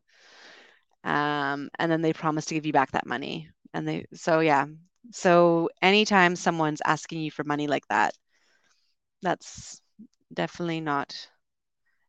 Um, 1.05 1.71
and 1.79 1.91
then 1.91 2.03
they 2.03 2.13
promise 2.13 2.47
to 2.47 2.55
give 2.55 2.67
you 2.67 2.73
back 2.73 2.93
that 2.93 3.07
money. 3.07 3.49
And 3.75 3.87
they, 3.87 4.07
so 4.15 4.41
yeah. 4.41 4.67
So 5.13 5.71
anytime 5.81 6.37
someone's 6.37 6.83
asking 6.85 7.21
you 7.21 7.31
for 7.31 7.45
money 7.45 7.67
like 7.67 7.87
that, 7.89 8.15
that's 9.23 9.81
definitely 10.33 10.81
not 10.81 11.29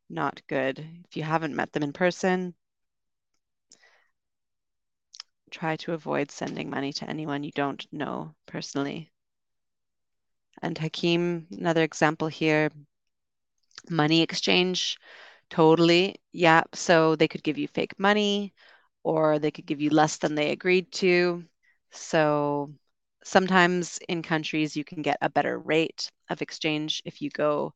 not 0.10 0.41
good. 0.48 0.79
If 1.10 1.17
you 1.17 1.24
haven't 1.24 1.55
met 1.55 1.72
them 1.74 1.84
in 1.84 1.93
person, 1.93 2.55
try 5.51 5.75
to 5.75 5.93
avoid 5.93 6.31
sending 6.31 6.72
money 6.72 6.91
to 6.91 7.08
anyone 7.08 7.43
you 7.43 7.51
don't 7.51 7.86
know 7.93 8.34
personally. 8.48 9.12
And 10.62 10.78
Hakeem, 10.78 11.48
another 11.51 11.84
example 11.84 12.28
here, 12.30 12.70
money 13.89 14.22
exchange, 14.22 14.98
totally. 15.50 16.16
Yeah, 16.32 16.63
so 16.74 17.16
they 17.16 17.28
could 17.28 17.44
give 17.44 17.58
you 17.58 17.68
fake 17.68 18.00
money 18.00 18.54
or 19.04 19.39
they 19.39 19.51
could 19.51 19.66
give 19.66 19.82
you 19.82 19.89
less 19.89 20.18
than 20.18 20.36
they 20.36 20.51
agreed 20.51 20.92
to. 20.94 21.46
So 21.92 22.74
sometimes 23.24 24.00
in 24.10 24.22
countries 24.24 24.75
you 24.78 24.84
can 24.86 25.01
get 25.01 25.18
a 25.22 25.30
better 25.30 25.60
rate 25.60 26.12
of 26.30 26.42
exchange 26.42 27.01
if 27.06 27.22
you 27.22 27.30
go 27.32 27.74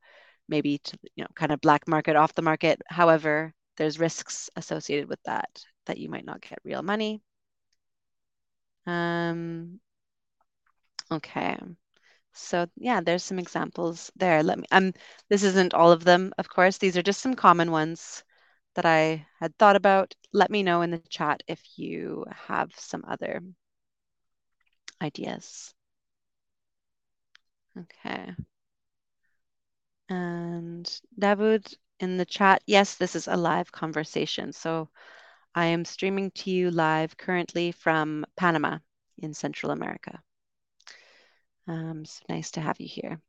maybe 0.50 0.80
to 0.80 0.98
you 1.16 1.24
know 1.24 1.30
kind 1.36 1.52
of 1.52 1.62
black 1.62 1.88
market 1.88 2.16
off 2.16 2.34
the 2.36 2.42
market 2.42 2.82
however 2.88 3.54
there's 3.78 4.00
risks 4.00 4.50
associated 4.58 5.08
with 5.10 5.22
that 5.26 5.50
that 5.86 5.98
you 6.00 6.10
might 6.10 6.26
not 6.26 6.42
get 6.42 6.60
real 6.66 6.82
money 6.84 7.22
um 8.86 9.80
okay 11.12 11.58
so 12.34 12.68
yeah 12.78 13.02
there's 13.02 13.24
some 13.24 13.40
examples 13.40 14.12
there. 14.16 14.44
Let 14.44 14.60
me 14.60 14.66
um 14.72 14.94
this 15.30 15.44
isn't 15.44 15.74
all 15.74 15.92
of 15.92 16.04
them 16.04 16.34
of 16.38 16.50
course. 16.50 16.78
These 16.78 16.98
are 16.98 17.04
just 17.04 17.22
some 17.22 17.36
common 17.36 17.72
ones 17.72 18.24
that 18.76 18.86
i 18.86 19.26
had 19.40 19.58
thought 19.58 19.76
about. 19.76 20.16
Let 20.34 20.52
me 20.52 20.64
know 20.64 20.82
in 20.82 20.92
the 20.92 21.00
chat 21.00 21.44
if 21.48 21.62
you 21.78 22.26
have 22.48 22.72
some 22.78 23.04
other 23.08 23.42
ideas. 25.02 25.74
Okay. 27.78 28.36
And 30.10 30.86
Dawood 31.20 31.74
in 32.00 32.18
the 32.18 32.26
chat, 32.26 32.64
yes, 32.66 32.96
this 32.96 33.16
is 33.16 33.28
a 33.28 33.36
live 33.36 33.72
conversation. 33.72 34.54
So 34.54 34.90
I 35.56 35.68
am 35.68 35.86
streaming 35.86 36.32
to 36.32 36.52
you 36.52 36.72
live 36.72 37.18
currently 37.18 37.72
from 37.72 38.26
Panama 38.38 38.80
in 39.18 39.34
Central 39.34 39.72
America. 39.72 40.24
Um, 41.68 42.06
so 42.06 42.22
nice 42.30 42.52
to 42.52 42.62
have 42.62 42.80
you 42.80 42.88
here. 42.88 43.20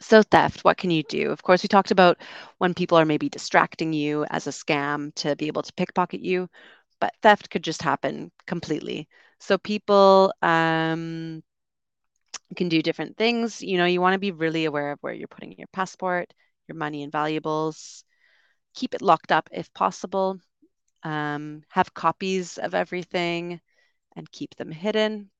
So 0.00 0.22
theft, 0.22 0.64
what 0.64 0.76
can 0.78 0.90
you 0.90 1.02
do? 1.04 1.30
Of 1.30 1.42
course, 1.42 1.62
we 1.62 1.68
talked 1.68 1.92
about 1.92 2.18
when 2.58 2.74
people 2.74 2.98
are 2.98 3.04
maybe 3.04 3.28
distracting 3.28 3.92
you 3.92 4.24
as 4.30 4.46
a 4.46 4.50
scam 4.50 5.14
to 5.16 5.36
be 5.36 5.46
able 5.46 5.62
to 5.62 5.72
pickpocket 5.74 6.20
you, 6.20 6.48
but 7.00 7.14
theft 7.22 7.50
could 7.50 7.62
just 7.62 7.82
happen 7.82 8.30
completely. 8.46 9.08
So 9.38 9.58
people 9.58 10.32
um, 10.42 11.42
can 12.56 12.68
do 12.68 12.82
different 12.82 13.16
things. 13.16 13.62
You 13.62 13.78
know, 13.78 13.86
you 13.86 14.00
want 14.00 14.14
to 14.14 14.18
be 14.18 14.32
really 14.32 14.64
aware 14.64 14.92
of 14.92 14.98
where 15.02 15.14
you're 15.14 15.28
putting 15.28 15.52
your 15.56 15.68
passport, 15.72 16.32
your 16.68 16.76
money 16.76 17.02
and 17.02 17.12
valuables. 17.12 18.04
Keep 18.74 18.94
it 18.94 19.02
locked 19.02 19.32
up 19.32 19.48
if 19.52 19.72
possible. 19.74 20.38
Um, 21.04 21.62
have 21.70 21.94
copies 21.94 22.58
of 22.58 22.74
everything 22.74 23.60
and 24.16 24.30
keep 24.30 24.54
them 24.56 24.70
hidden. 24.70 25.30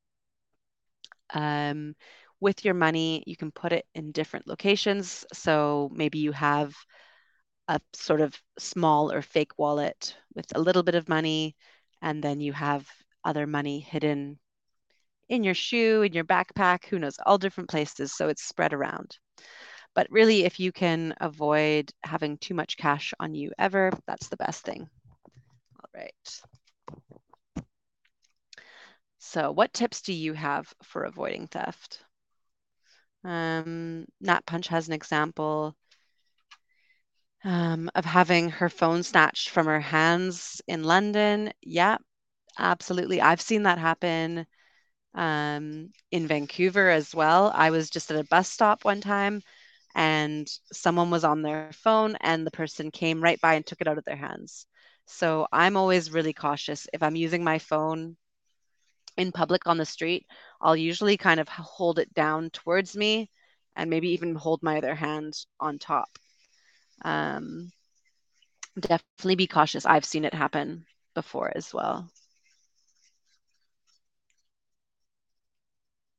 Um, 1.33 1.95
with 2.41 2.65
your 2.65 2.75
money, 2.75 3.23
you 3.27 3.37
can 3.37 3.53
put 3.53 3.73
it 3.73 3.87
in 3.95 4.13
different 4.13 4.47
locations. 4.47 5.25
So 5.33 5.91
maybe 5.95 6.19
you 6.19 6.33
have 6.33 6.75
a 7.69 7.81
sort 7.95 8.21
of 8.21 8.35
small 8.59 9.13
or 9.13 9.23
fake 9.23 9.59
wallet 9.59 10.17
with 10.35 10.47
a 10.55 10.61
little 10.61 10.83
bit 10.83 10.95
of 10.95 11.09
money, 11.09 11.57
and 12.03 12.23
then 12.23 12.41
you 12.41 12.53
have 12.53 12.87
other 13.25 13.47
money 13.47 13.81
hidden 13.81 14.39
in 15.29 15.45
your 15.45 15.55
shoe, 15.55 16.03
in 16.03 16.13
your 16.13 16.25
backpack, 16.25 16.87
who 16.87 16.99
knows, 16.99 17.17
all 17.27 17.39
different 17.39 17.71
places. 17.71 18.13
So 18.13 18.29
it's 18.29 18.43
spread 18.45 18.73
around. 18.73 19.19
But 19.95 20.07
really, 20.11 20.45
if 20.45 20.61
you 20.61 20.73
can 20.73 21.15
avoid 21.21 21.93
having 22.05 22.39
too 22.39 22.55
much 22.55 22.77
cash 22.77 23.15
on 23.21 23.35
you 23.35 23.53
ever, 23.59 23.93
that's 24.07 24.29
the 24.29 24.37
best 24.37 24.65
thing. 24.65 24.89
All 25.77 25.91
right. 25.95 26.41
So, 29.33 29.51
what 29.51 29.73
tips 29.73 30.03
do 30.03 30.13
you 30.13 30.35
have 30.35 30.75
for 30.83 31.05
avoiding 31.05 31.47
theft? 31.47 32.05
Um, 33.25 34.07
Nat 34.21 34.45
Punch 34.47 34.69
has 34.69 34.89
an 34.89 34.93
example 34.95 35.77
um, 37.45 37.91
of 37.95 38.05
having 38.05 38.51
her 38.51 38.69
phone 38.69 39.03
snatched 39.03 39.49
from 39.51 39.67
her 39.67 39.81
hands 39.81 40.61
in 40.67 40.85
London. 40.85 41.53
Yeah, 41.63 41.99
absolutely. 42.59 43.21
I've 43.21 43.41
seen 43.41 43.65
that 43.65 43.79
happen 43.79 44.47
um, 45.15 45.91
in 46.11 46.27
Vancouver 46.29 46.91
as 46.91 47.15
well. 47.15 47.53
I 47.55 47.71
was 47.71 47.91
just 47.91 48.11
at 48.11 48.21
a 48.21 48.25
bus 48.25 48.49
stop 48.51 48.85
one 48.85 49.01
time 49.01 49.43
and 49.95 50.49
someone 50.73 51.11
was 51.11 51.25
on 51.25 51.43
their 51.43 51.73
phone 51.73 52.17
and 52.21 52.47
the 52.47 52.51
person 52.53 52.91
came 52.91 53.23
right 53.23 53.41
by 53.41 53.55
and 53.55 53.67
took 53.67 53.81
it 53.81 53.89
out 53.89 53.99
of 53.99 54.05
their 54.05 54.17
hands. 54.17 54.67
So 55.07 55.47
I'm 55.53 55.77
always 55.77 56.13
really 56.13 56.35
cautious. 56.35 56.87
If 56.93 57.03
I'm 57.03 57.17
using 57.17 57.45
my 57.45 57.59
phone 57.59 58.17
in 59.17 59.33
public 59.33 59.67
on 59.67 59.77
the 59.79 59.87
street, 59.87 60.27
I'll 60.61 60.77
usually 60.77 61.17
kind 61.17 61.41
of 61.41 61.49
hold 61.49 61.99
it 61.99 62.13
down 62.15 62.51
towards 62.51 62.97
me 62.97 63.31
and 63.77 63.91
maybe 63.91 64.11
even 64.11 64.35
hold 64.35 64.63
my 64.63 64.79
other 64.79 64.95
hand 64.95 65.35
on 65.61 65.79
top. 65.79 66.09
Um, 67.05 67.73
definitely 68.79 69.37
be 69.37 69.47
cautious. 69.47 69.87
I've 69.87 70.05
seen 70.05 70.25
it 70.25 70.35
happen 70.35 70.85
before 71.15 71.53
as 71.55 71.73
well. 71.73 72.11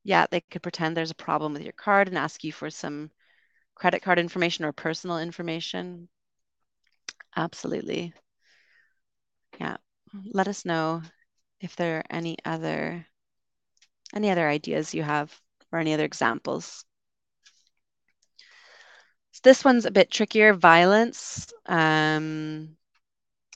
yeah, 0.04 0.26
they 0.30 0.42
could 0.42 0.62
pretend 0.64 0.96
there's 0.96 1.12
a 1.12 1.16
problem 1.16 1.54
with 1.54 1.62
your 1.62 1.74
card 1.74 2.08
and 2.08 2.18
ask 2.18 2.44
you 2.44 2.52
for 2.52 2.70
some 2.70 3.10
credit 3.76 4.02
card 4.02 4.20
information 4.20 4.66
or 4.66 4.72
personal 4.74 5.20
information. 5.20 6.10
Absolutely. 7.36 8.14
Yeah. 9.60 9.78
Let 10.34 10.48
us 10.48 10.66
know 10.66 11.02
if 11.64 11.76
there 11.76 11.98
are 12.00 12.04
any 12.10 12.38
other 12.46 13.08
any 14.14 14.30
other 14.30 14.48
ideas 14.48 14.94
you 14.94 15.02
have 15.04 15.34
or 15.72 15.80
any 15.80 15.94
other 15.94 16.06
examples. 16.06 16.86
this 19.44 19.66
one's 19.66 19.86
a 19.86 19.92
bit 19.92 20.12
trickier. 20.12 20.54
Violence. 20.54 21.52
Um, 21.66 22.78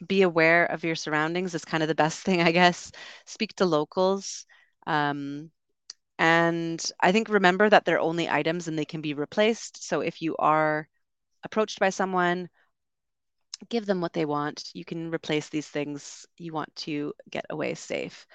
be 0.07 0.21
aware 0.21 0.65
of 0.65 0.83
your 0.83 0.95
surroundings 0.95 1.55
is 1.55 1.65
kind 1.65 1.83
of 1.83 1.89
the 1.89 1.95
best 1.95 2.19
thing, 2.25 2.41
I 2.41 2.51
guess. 2.51 2.91
Speak 3.25 3.55
to 3.55 3.65
locals. 3.65 4.45
Um, 4.85 5.51
and 6.19 6.83
I 6.99 7.11
think 7.11 7.29
remember 7.29 7.69
that 7.69 7.85
they're 7.85 7.99
only 7.99 8.29
items 8.29 8.67
and 8.67 8.77
they 8.77 8.85
can 8.85 9.01
be 9.01 9.13
replaced. 9.13 9.83
So 9.83 10.01
if 10.01 10.21
you 10.21 10.35
are 10.37 10.87
approached 11.43 11.79
by 11.79 11.89
someone, 11.89 12.49
give 13.69 13.85
them 13.85 14.01
what 14.01 14.13
they 14.13 14.25
want. 14.25 14.69
You 14.73 14.85
can 14.85 15.11
replace 15.13 15.49
these 15.49 15.67
things 15.67 16.25
you 16.37 16.53
want 16.53 16.75
to 16.77 17.13
get 17.29 17.45
away 17.49 17.73
safe. 17.75 18.25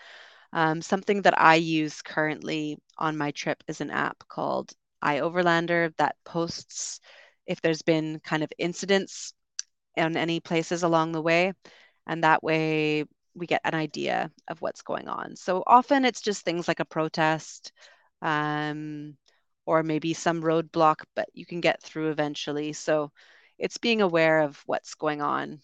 Um, 0.52 0.82
something 0.82 1.22
that 1.22 1.40
I 1.40 1.56
use 1.56 2.02
currently 2.02 2.78
on 2.98 3.16
my 3.16 3.30
trip 3.30 3.62
is 3.68 3.80
an 3.80 3.90
app 3.90 4.16
called 4.28 4.72
iOverlander 5.02 5.94
that 5.96 6.16
posts 6.24 7.00
if 7.46 7.60
there's 7.60 7.82
been 7.82 8.20
kind 8.20 8.42
of 8.42 8.52
incidents 8.58 9.32
in 9.96 10.16
any 10.16 10.40
places 10.40 10.82
along 10.82 11.12
the 11.12 11.22
way. 11.22 11.52
And 12.06 12.24
that 12.24 12.42
way 12.42 13.04
we 13.34 13.46
get 13.46 13.62
an 13.64 13.74
idea 13.74 14.30
of 14.48 14.60
what's 14.60 14.82
going 14.82 15.08
on. 15.08 15.36
So 15.36 15.62
often 15.66 16.04
it's 16.04 16.20
just 16.20 16.44
things 16.44 16.68
like 16.68 16.80
a 16.80 16.84
protest 16.84 17.72
um, 18.20 19.16
or 19.64 19.82
maybe 19.82 20.12
some 20.12 20.42
roadblock, 20.42 20.96
but 21.16 21.28
you 21.32 21.46
can 21.46 21.60
get 21.60 21.82
through 21.82 22.10
eventually. 22.10 22.72
So 22.72 23.10
it's 23.62 23.78
being 23.78 24.02
aware 24.02 24.40
of 24.40 24.60
what's 24.66 24.96
going 24.96 25.22
on 25.22 25.60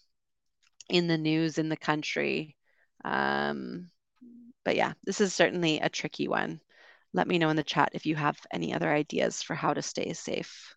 in 0.87 1.07
the 1.07 1.17
news 1.17 1.57
in 1.57 1.67
the 1.67 1.77
country. 1.77 2.55
Um, 3.03 3.91
but 4.63 4.77
yeah, 4.77 4.93
this 5.03 5.19
is 5.19 5.33
certainly 5.33 5.79
a 5.81 5.89
tricky 5.89 6.29
one. 6.29 6.61
Let 7.13 7.27
me 7.27 7.37
know 7.37 7.49
in 7.49 7.57
the 7.57 7.63
chat 7.63 7.89
if 7.93 8.05
you 8.05 8.15
have 8.15 8.39
any 8.53 8.73
other 8.73 8.89
ideas 8.89 9.43
for 9.43 9.53
how 9.53 9.73
to 9.73 9.81
stay 9.81 10.13
safe 10.13 10.75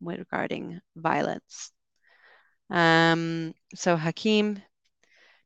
regarding 0.00 0.80
violence. 0.94 1.72
Um, 2.70 3.52
so 3.74 3.96
Hakeem, 3.96 4.62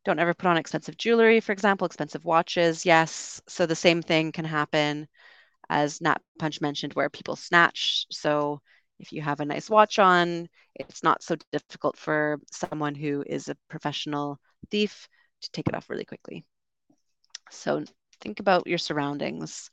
don't 0.04 0.18
ever 0.18 0.34
put 0.34 0.48
on 0.48 0.58
expensive 0.58 0.98
jewelry, 0.98 1.40
for 1.40 1.52
example, 1.52 1.86
expensive 1.86 2.26
watches. 2.26 2.84
Yes. 2.84 3.40
So 3.48 3.64
the 3.64 3.74
same 3.74 4.02
thing 4.02 4.32
can 4.32 4.44
happen 4.44 5.08
as 5.70 6.02
Nat 6.02 6.20
Punch 6.38 6.60
mentioned, 6.60 6.92
where 6.92 7.08
people 7.08 7.36
snatch. 7.36 8.04
So 8.10 8.60
if 9.04 9.12
you 9.12 9.20
have 9.20 9.40
a 9.40 9.44
nice 9.44 9.68
watch 9.68 9.98
on, 9.98 10.48
it's 10.74 11.02
not 11.02 11.22
so 11.22 11.36
difficult 11.52 11.94
for 11.98 12.40
someone 12.50 12.94
who 12.94 13.22
is 13.26 13.48
a 13.48 13.56
professional 13.68 14.40
thief 14.70 15.06
to 15.42 15.50
take 15.50 15.68
it 15.68 15.74
off 15.74 15.90
really 15.90 16.06
quickly. 16.06 16.42
So 17.50 17.84
think 18.22 18.40
about 18.40 18.66
your 18.66 18.78
surroundings 18.78 19.70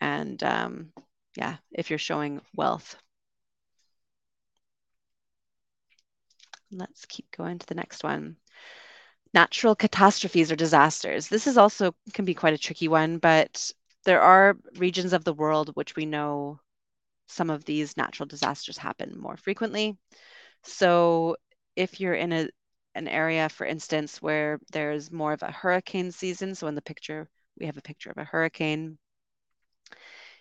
and 0.00 0.42
um, 0.42 0.92
yeah, 1.36 1.56
if 1.72 1.90
you're 1.90 1.98
showing 1.98 2.40
wealth. 2.56 2.96
Let's 6.72 7.04
keep 7.04 7.30
going 7.36 7.58
to 7.58 7.66
the 7.66 7.74
next 7.74 8.02
one. 8.02 8.36
Natural 9.34 9.76
catastrophes 9.76 10.50
or 10.50 10.56
disasters. 10.56 11.28
This 11.28 11.46
is 11.46 11.58
also 11.58 11.94
can 12.14 12.24
be 12.24 12.34
quite 12.34 12.54
a 12.54 12.58
tricky 12.58 12.88
one, 12.88 13.18
but 13.18 13.70
there 14.06 14.22
are 14.22 14.56
regions 14.78 15.12
of 15.12 15.24
the 15.24 15.34
world 15.34 15.70
which 15.74 15.96
we 15.96 16.06
know 16.06 16.60
some 17.30 17.50
of 17.50 17.64
these 17.64 17.96
natural 17.96 18.26
disasters 18.26 18.78
happen 18.78 19.18
more 19.18 19.36
frequently. 19.36 19.96
So 20.64 21.36
if 21.76 22.00
you're 22.00 22.14
in 22.14 22.32
a 22.32 22.48
an 22.96 23.08
area, 23.08 23.48
for 23.48 23.66
instance, 23.66 24.20
where 24.20 24.58
there's 24.72 25.12
more 25.12 25.32
of 25.32 25.42
a 25.42 25.52
hurricane 25.52 26.12
season, 26.12 26.54
so 26.54 26.66
in 26.66 26.74
the 26.74 26.82
picture 26.82 27.28
we 27.58 27.66
have 27.66 27.76
a 27.76 27.82
picture 27.82 28.10
of 28.10 28.18
a 28.18 28.24
hurricane, 28.24 28.98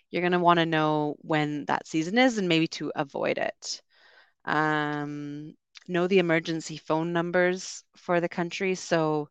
you're 0.09 0.21
going 0.21 0.31
to 0.31 0.39
want 0.39 0.59
to 0.59 0.65
know 0.65 1.15
when 1.19 1.65
that 1.65 1.87
season 1.87 2.17
is 2.17 2.37
and 2.37 2.49
maybe 2.49 2.67
to 2.67 2.91
avoid 2.95 3.37
it. 3.37 3.81
Um, 4.45 5.53
know 5.87 6.07
the 6.07 6.19
emergency 6.19 6.77
phone 6.77 7.13
numbers 7.13 7.83
for 7.97 8.19
the 8.21 8.29
country. 8.29 8.75
So, 8.75 9.29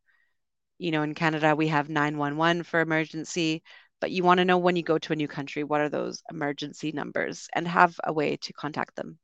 you 0.79 0.91
know, 0.91 1.03
in 1.03 1.15
Canada, 1.15 1.57
we 1.57 1.69
have 1.69 1.89
911 1.89 2.63
for 2.65 2.81
emergency, 2.81 3.63
but 4.01 4.11
you 4.11 4.23
want 4.23 4.39
to 4.39 4.45
know 4.45 4.59
when 4.59 4.77
you 4.77 4.83
go 4.83 4.99
to 4.99 5.13
a 5.13 5.17
new 5.17 5.29
country, 5.29 5.65
what 5.65 5.81
are 5.81 5.89
those 5.89 6.23
emergency 6.31 6.93
numbers 6.93 7.49
and 7.55 7.67
have 7.67 7.99
a 8.05 8.13
way 8.13 8.37
to 8.39 8.53
contact 8.53 8.97
them. 8.97 9.19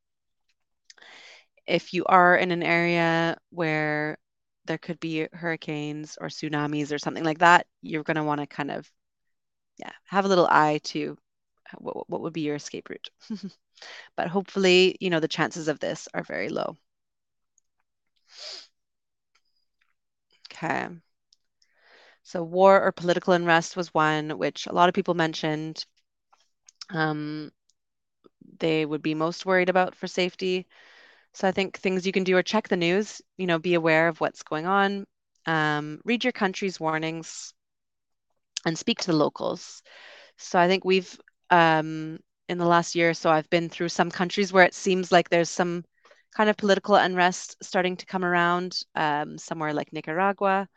If 1.67 1.95
you 1.95 2.05
are 2.07 2.37
in 2.37 2.51
an 2.51 2.63
area 2.63 3.37
where 3.51 4.19
there 4.67 4.79
could 4.79 5.01
be 5.01 5.29
hurricanes 5.33 6.19
or 6.21 6.29
tsunamis 6.29 6.93
or 6.93 6.99
something 6.99 7.25
like 7.25 7.39
that, 7.39 7.67
you're 7.83 8.03
going 8.03 8.17
to 8.17 8.25
want 8.25 8.41
to 8.41 8.47
kind 8.47 8.71
of, 8.71 8.91
yeah, 9.79 9.93
have 10.07 10.25
a 10.25 10.29
little 10.29 10.49
eye 10.51 10.81
to 10.85 11.17
what, 11.79 12.09
what 12.11 12.21
would 12.23 12.33
be 12.33 12.43
your 12.43 12.57
escape 12.57 12.89
route. 12.91 13.11
but 14.17 14.29
hopefully, 14.29 14.97
you 15.01 15.11
know, 15.11 15.21
the 15.21 15.29
chances 15.29 15.69
of 15.69 15.81
this 15.81 16.09
are 16.15 16.23
very 16.23 16.49
low. 16.49 16.77
Okay. 20.51 20.89
So 22.25 22.43
war 22.43 22.83
or 22.83 22.91
political 22.93 23.35
unrest 23.35 23.77
was 23.77 23.95
one 23.95 24.39
which 24.39 24.67
a 24.67 24.73
lot 24.73 24.89
of 24.89 24.95
people 24.95 25.15
mentioned. 25.15 25.87
Um, 26.91 27.53
they 28.59 28.85
would 28.87 29.03
be 29.03 29.15
most 29.15 29.47
worried 29.47 29.69
about 29.69 29.95
for 29.95 30.07
safety. 30.07 30.67
So 31.33 31.49
I 31.49 31.53
think 31.53 31.79
things 31.79 32.07
you 32.07 32.13
can 32.13 32.25
do 32.25 32.37
are 32.37 32.43
check 32.43 32.69
the 32.69 32.77
news, 32.77 33.23
you 33.37 33.47
know, 33.47 33.59
be 33.59 33.75
aware 33.75 34.09
of 34.09 34.21
what's 34.21 34.43
going 34.43 34.67
on, 34.67 35.07
um, 35.47 36.01
read 36.05 36.25
your 36.25 36.33
country's 36.33 36.81
warnings, 36.81 37.55
and 38.67 38.79
speak 38.79 39.01
to 39.01 39.07
the 39.09 39.17
locals. 39.17 39.83
So 40.37 40.59
I 40.59 40.69
think 40.69 40.85
we've 40.85 41.19
um, 41.51 42.19
in 42.49 42.59
the 42.59 42.67
last 42.67 42.95
year 42.95 43.11
or 43.11 43.15
so, 43.15 43.31
I've 43.31 43.51
been 43.51 43.69
through 43.69 43.89
some 43.89 44.11
countries 44.11 44.53
where 44.53 44.65
it 44.65 44.75
seems 44.75 45.13
like 45.13 45.29
there's 45.29 45.51
some 45.51 45.85
kind 46.37 46.51
of 46.51 46.57
political 46.57 46.95
unrest 46.97 47.57
starting 47.63 47.97
to 47.97 48.07
come 48.07 48.25
around, 48.25 48.81
um, 48.95 49.39
somewhere 49.39 49.73
like 49.73 49.93
Nicaragua. 49.93 50.69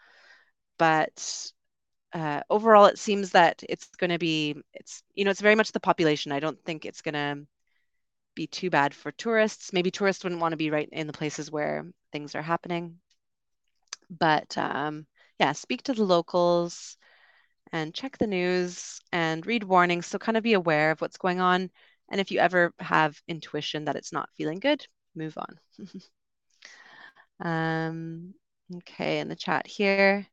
But 0.77 1.51
uh, 2.13 2.41
overall, 2.49 2.85
it 2.85 2.99
seems 2.99 3.31
that 3.31 3.63
it's 3.67 3.87
going 3.97 4.11
to 4.11 4.19
be, 4.19 4.55
it's, 4.73 5.03
you 5.13 5.25
know, 5.25 5.31
it's 5.31 5.41
very 5.41 5.55
much 5.55 5.71
the 5.71 5.79
population. 5.79 6.31
I 6.31 6.39
don't 6.39 6.63
think 6.65 6.85
it's 6.85 7.01
going 7.01 7.13
to 7.13 7.45
be 8.35 8.47
too 8.47 8.69
bad 8.69 8.93
for 8.93 9.11
tourists. 9.11 9.73
Maybe 9.73 9.91
tourists 9.91 10.23
wouldn't 10.23 10.41
want 10.41 10.53
to 10.53 10.57
be 10.57 10.71
right 10.71 10.89
in 10.91 11.07
the 11.07 11.13
places 11.13 11.51
where 11.51 11.85
things 12.11 12.35
are 12.35 12.41
happening. 12.41 12.99
But 14.09 14.57
um, 14.57 15.05
yeah, 15.39 15.51
speak 15.53 15.83
to 15.83 15.93
the 15.93 16.03
locals 16.03 16.97
and 17.71 17.93
check 17.93 18.17
the 18.17 18.27
news 18.27 19.01
and 19.11 19.45
read 19.45 19.63
warnings. 19.63 20.07
So 20.07 20.17
kind 20.19 20.37
of 20.37 20.43
be 20.43 20.53
aware 20.53 20.91
of 20.91 21.01
what's 21.01 21.17
going 21.17 21.39
on. 21.39 21.69
And 22.09 22.21
if 22.21 22.31
you 22.31 22.39
ever 22.39 22.73
have 22.79 23.21
intuition 23.27 23.85
that 23.85 23.95
it's 23.95 24.13
not 24.13 24.29
feeling 24.37 24.59
good, 24.59 24.85
move 25.15 25.37
on. 25.37 25.59
um, 27.47 28.33
okay, 28.77 29.19
in 29.19 29.27
the 29.27 29.35
chat 29.35 29.67
here, 29.67 30.25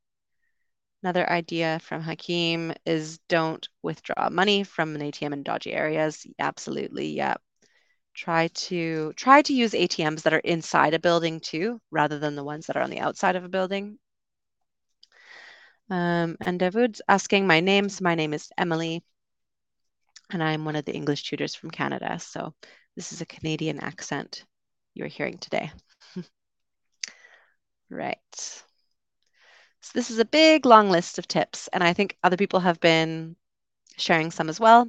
another 1.04 1.28
idea 1.30 1.78
from 1.80 2.00
Hakeem 2.00 2.72
is 2.86 3.18
don't 3.28 3.68
withdraw 3.82 4.30
money 4.30 4.64
from 4.64 4.94
an 4.94 5.02
ATM 5.02 5.34
in 5.34 5.42
dodgy 5.42 5.74
areas. 5.74 6.26
Absolutely, 6.38 7.08
yeah. 7.08 7.34
Try 8.14 8.48
to 8.48 9.12
try 9.14 9.42
to 9.42 9.52
use 9.52 9.74
ATMs 9.74 10.22
that 10.22 10.32
are 10.32 10.38
inside 10.38 10.94
a 10.94 10.98
building 10.98 11.40
too, 11.40 11.80
rather 11.90 12.18
than 12.18 12.36
the 12.36 12.44
ones 12.44 12.66
that 12.66 12.76
are 12.76 12.82
on 12.82 12.90
the 12.90 13.00
outside 13.00 13.36
of 13.36 13.44
a 13.44 13.48
building. 13.50 13.98
Um, 15.90 16.36
and 16.40 16.58
Dawood's 16.58 17.02
asking 17.08 17.46
my 17.46 17.60
name. 17.60 17.88
So 17.90 18.02
my 18.02 18.14
name 18.14 18.32
is 18.32 18.50
Emily, 18.56 19.04
and 20.30 20.42
I'm 20.42 20.64
one 20.64 20.76
of 20.76 20.86
the 20.86 20.94
English 20.94 21.24
tutors 21.24 21.54
from 21.54 21.70
Canada. 21.70 22.18
So 22.18 22.54
this 22.96 23.12
is 23.12 23.20
a 23.20 23.26
Canadian 23.26 23.80
accent 23.80 24.44
you're 24.94 25.08
hearing 25.08 25.36
today. 25.38 25.70
right. 27.90 28.64
So 29.84 29.90
this 29.92 30.10
is 30.10 30.18
a 30.18 30.24
big, 30.24 30.64
long 30.64 30.88
list 30.88 31.18
of 31.18 31.28
tips, 31.28 31.68
and 31.70 31.84
I 31.84 31.92
think 31.92 32.16
other 32.22 32.38
people 32.38 32.58
have 32.60 32.80
been 32.80 33.36
sharing 33.98 34.30
some 34.30 34.48
as 34.48 34.58
well. 34.58 34.88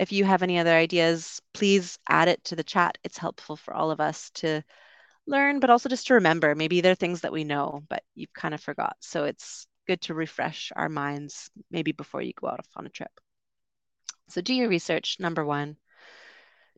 If 0.00 0.10
you 0.10 0.24
have 0.24 0.42
any 0.42 0.58
other 0.58 0.72
ideas, 0.74 1.40
please 1.52 2.00
add 2.08 2.26
it 2.26 2.42
to 2.46 2.56
the 2.56 2.64
chat. 2.64 2.98
It's 3.04 3.16
helpful 3.16 3.54
for 3.54 3.72
all 3.72 3.92
of 3.92 4.00
us 4.00 4.30
to 4.42 4.64
learn, 5.28 5.60
but 5.60 5.70
also 5.70 5.88
just 5.88 6.08
to 6.08 6.14
remember. 6.14 6.56
Maybe 6.56 6.80
there 6.80 6.90
are 6.90 6.96
things 6.96 7.20
that 7.20 7.30
we 7.32 7.44
know, 7.44 7.84
but 7.88 8.02
you've 8.16 8.32
kind 8.32 8.54
of 8.54 8.60
forgot. 8.60 8.96
So 8.98 9.22
it's 9.22 9.68
good 9.86 10.00
to 10.02 10.14
refresh 10.14 10.72
our 10.74 10.88
minds 10.88 11.48
maybe 11.70 11.92
before 11.92 12.20
you 12.20 12.32
go 12.32 12.48
out 12.48 12.66
on 12.74 12.86
a 12.86 12.90
trip. 12.90 13.12
So 14.30 14.40
do 14.40 14.52
your 14.52 14.68
research, 14.68 15.18
number 15.20 15.44
one. 15.44 15.76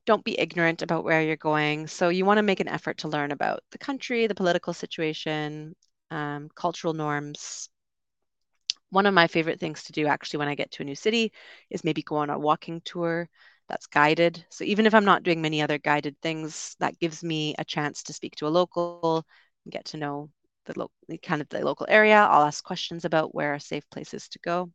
Don't 0.05 0.25
be 0.25 0.39
ignorant 0.39 0.83
about 0.83 1.05
where 1.05 1.23
you're 1.23 1.37
going. 1.37 1.87
So 1.87 2.11
you 2.11 2.27
want 2.27 2.37
to 2.37 2.43
make 2.43 2.61
an 2.61 2.69
effort 2.69 2.99
to 2.99 3.09
learn 3.09 3.33
about 3.33 3.61
the 3.71 3.79
country, 3.79 4.27
the 4.27 4.35
political 4.35 4.75
situation, 4.75 5.75
um, 6.11 6.49
cultural 6.55 6.95
norms. 6.95 7.69
One 8.91 9.07
of 9.07 9.15
my 9.15 9.27
favorite 9.27 9.61
things 9.61 9.85
to 9.85 9.93
do 9.93 10.07
actually 10.07 10.39
when 10.39 10.49
I 10.49 10.55
get 10.55 10.71
to 10.73 10.83
a 10.83 10.87
new 10.87 10.95
city 10.95 11.33
is 11.71 11.85
maybe 11.85 12.03
go 12.03 12.17
on 12.17 12.31
a 12.31 12.39
walking 12.39 12.81
tour 12.85 13.29
that's 13.69 13.87
guided. 13.87 14.45
So 14.51 14.65
even 14.65 14.87
if 14.87 14.95
I'm 14.95 15.05
not 15.05 15.23
doing 15.23 15.43
many 15.43 15.61
other 15.63 15.79
guided 15.79 16.17
things, 16.23 16.77
that 16.81 16.99
gives 16.99 17.23
me 17.25 17.55
a 17.59 17.65
chance 17.65 18.03
to 18.05 18.13
speak 18.13 18.37
to 18.37 18.47
a 18.47 18.49
local 18.49 19.27
and 19.65 19.73
get 19.73 19.85
to 19.87 19.97
know 19.97 20.31
the 20.67 20.79
local 20.79 20.93
kind 21.23 21.41
of 21.41 21.49
the 21.49 21.65
local 21.65 21.87
area. 21.89 22.17
I'll 22.17 22.47
ask 22.47 22.63
questions 22.63 23.05
about 23.05 23.35
where 23.35 23.55
are 23.55 23.59
safe 23.59 23.89
places 23.91 24.29
to 24.31 24.39
go. 24.41 24.71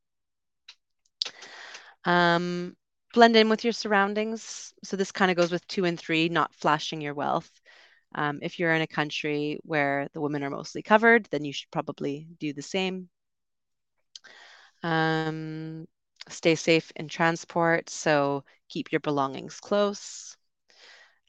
Um, 2.06 2.76
blend 3.14 3.36
in 3.36 3.50
with 3.50 3.64
your 3.64 3.74
surroundings. 3.74 4.74
So 4.84 4.98
this 4.98 5.12
kind 5.12 5.32
of 5.32 5.38
goes 5.38 5.52
with 5.52 5.66
two 5.68 5.86
and 5.86 6.00
three, 6.00 6.30
not 6.30 6.54
flashing 6.56 7.02
your 7.02 7.14
wealth. 7.14 7.61
Um, 8.14 8.40
if 8.42 8.60
you're 8.60 8.74
in 8.74 8.82
a 8.82 8.88
country 8.88 9.60
where 9.64 10.08
the 10.14 10.22
women 10.22 10.44
are 10.44 10.50
mostly 10.50 10.82
covered, 10.82 11.28
then 11.32 11.46
you 11.46 11.54
should 11.54 11.72
probably 11.72 12.28
do 12.40 12.54
the 12.54 12.62
same. 12.62 13.10
Um, 14.84 15.88
stay 16.30 16.56
safe 16.56 16.92
in 16.96 17.08
transport, 17.08 17.90
so 17.90 18.44
keep 18.68 18.92
your 18.92 19.00
belongings 19.00 19.60
close. 19.60 20.36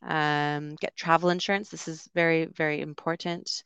Um, 0.03 0.75
get 0.77 0.97
travel 0.97 1.31
insurance. 1.31 1.68
This 1.68 1.87
is 1.87 2.09
very, 2.14 2.47
very 2.47 2.81
important, 2.81 3.62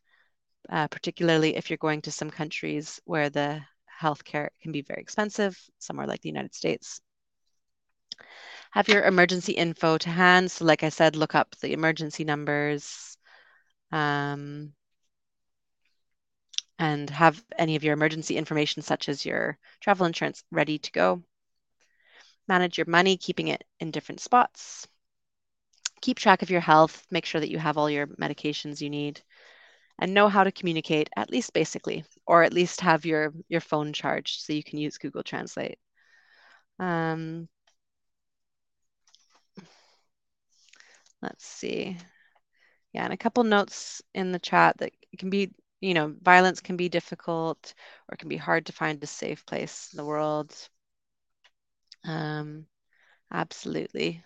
uh, 0.69 0.89
particularly 0.89 1.57
if 1.57 1.71
you're 1.71 1.79
going 1.79 2.03
to 2.03 2.11
some 2.11 2.31
countries 2.31 3.01
where 3.05 3.31
the 3.31 3.63
healthcare 4.01 4.49
can 4.61 4.73
be 4.73 4.83
very 4.83 5.01
expensive, 5.01 5.59
somewhere 5.79 6.07
like 6.07 6.21
the 6.21 6.29
United 6.29 6.55
States. 6.55 7.01
Have 8.73 8.89
your 8.89 9.05
emergency 9.05 9.53
info 9.53 9.99
to 9.99 10.11
hand. 10.11 10.51
So, 10.51 10.65
like 10.65 10.83
I 10.83 10.91
said, 10.91 11.17
look 11.17 11.35
up 11.35 11.57
the 11.57 11.73
emergency 11.73 12.25
numbers 12.25 13.17
um, 13.93 14.73
and 16.79 17.09
have 17.11 17.43
any 17.59 17.77
of 17.77 17.85
your 17.85 17.95
emergency 17.95 18.37
information, 18.37 18.83
such 18.83 19.09
as 19.09 19.25
your 19.25 19.59
travel 19.81 20.07
insurance, 20.07 20.45
ready 20.51 20.79
to 20.79 20.93
go. 20.93 21.23
Manage 22.49 22.79
your 22.79 22.87
money, 22.87 23.17
keeping 23.17 23.49
it 23.49 23.65
in 23.81 23.91
different 23.91 24.21
spots. 24.21 24.87
Keep 26.03 26.19
track 26.19 26.43
of 26.43 26.51
your 26.51 26.61
health. 26.61 27.07
Make 27.11 27.25
sure 27.25 27.41
that 27.41 27.51
you 27.51 27.59
have 27.59 27.79
all 27.79 27.91
your 27.91 28.07
medications 28.07 28.81
you 28.81 28.91
need 28.91 29.23
and 29.99 30.13
know 30.13 30.29
how 30.29 30.45
to 30.45 30.53
communicate 30.53 31.09
at 31.17 31.31
least 31.31 31.53
basically 31.53 32.05
or 32.27 32.43
at 32.43 32.53
least 32.53 32.81
have 32.81 33.05
your 33.07 33.33
your 33.49 33.61
phone 33.61 33.93
charged 33.93 34.41
so 34.43 34.53
you 34.53 34.63
can 34.63 34.79
use 34.79 34.99
google 34.99 35.23
translate 35.23 35.79
um, 36.79 37.49
let's 41.27 41.47
see. 41.47 41.99
Yeah 42.93 43.05
and 43.05 43.13
a 43.13 43.19
couple 43.19 43.45
notes 43.45 44.03
in 44.15 44.33
the 44.33 44.39
chat 44.41 44.79
that 44.79 44.93
can 45.19 45.31
be 45.31 45.51
you 45.81 45.95
know 45.95 46.15
violence 46.23 46.61
can 46.61 46.77
be 46.77 46.89
difficult 46.89 47.75
or 48.09 48.15
it 48.15 48.19
can 48.19 48.29
be 48.29 48.37
hard 48.39 48.67
to 48.67 48.73
find 48.73 49.03
a 49.03 49.07
safe 49.07 49.45
place 49.47 49.91
in 49.93 49.99
the 49.99 50.05
world. 50.07 50.55
Um, 52.05 52.67
absolutely. 53.31 54.25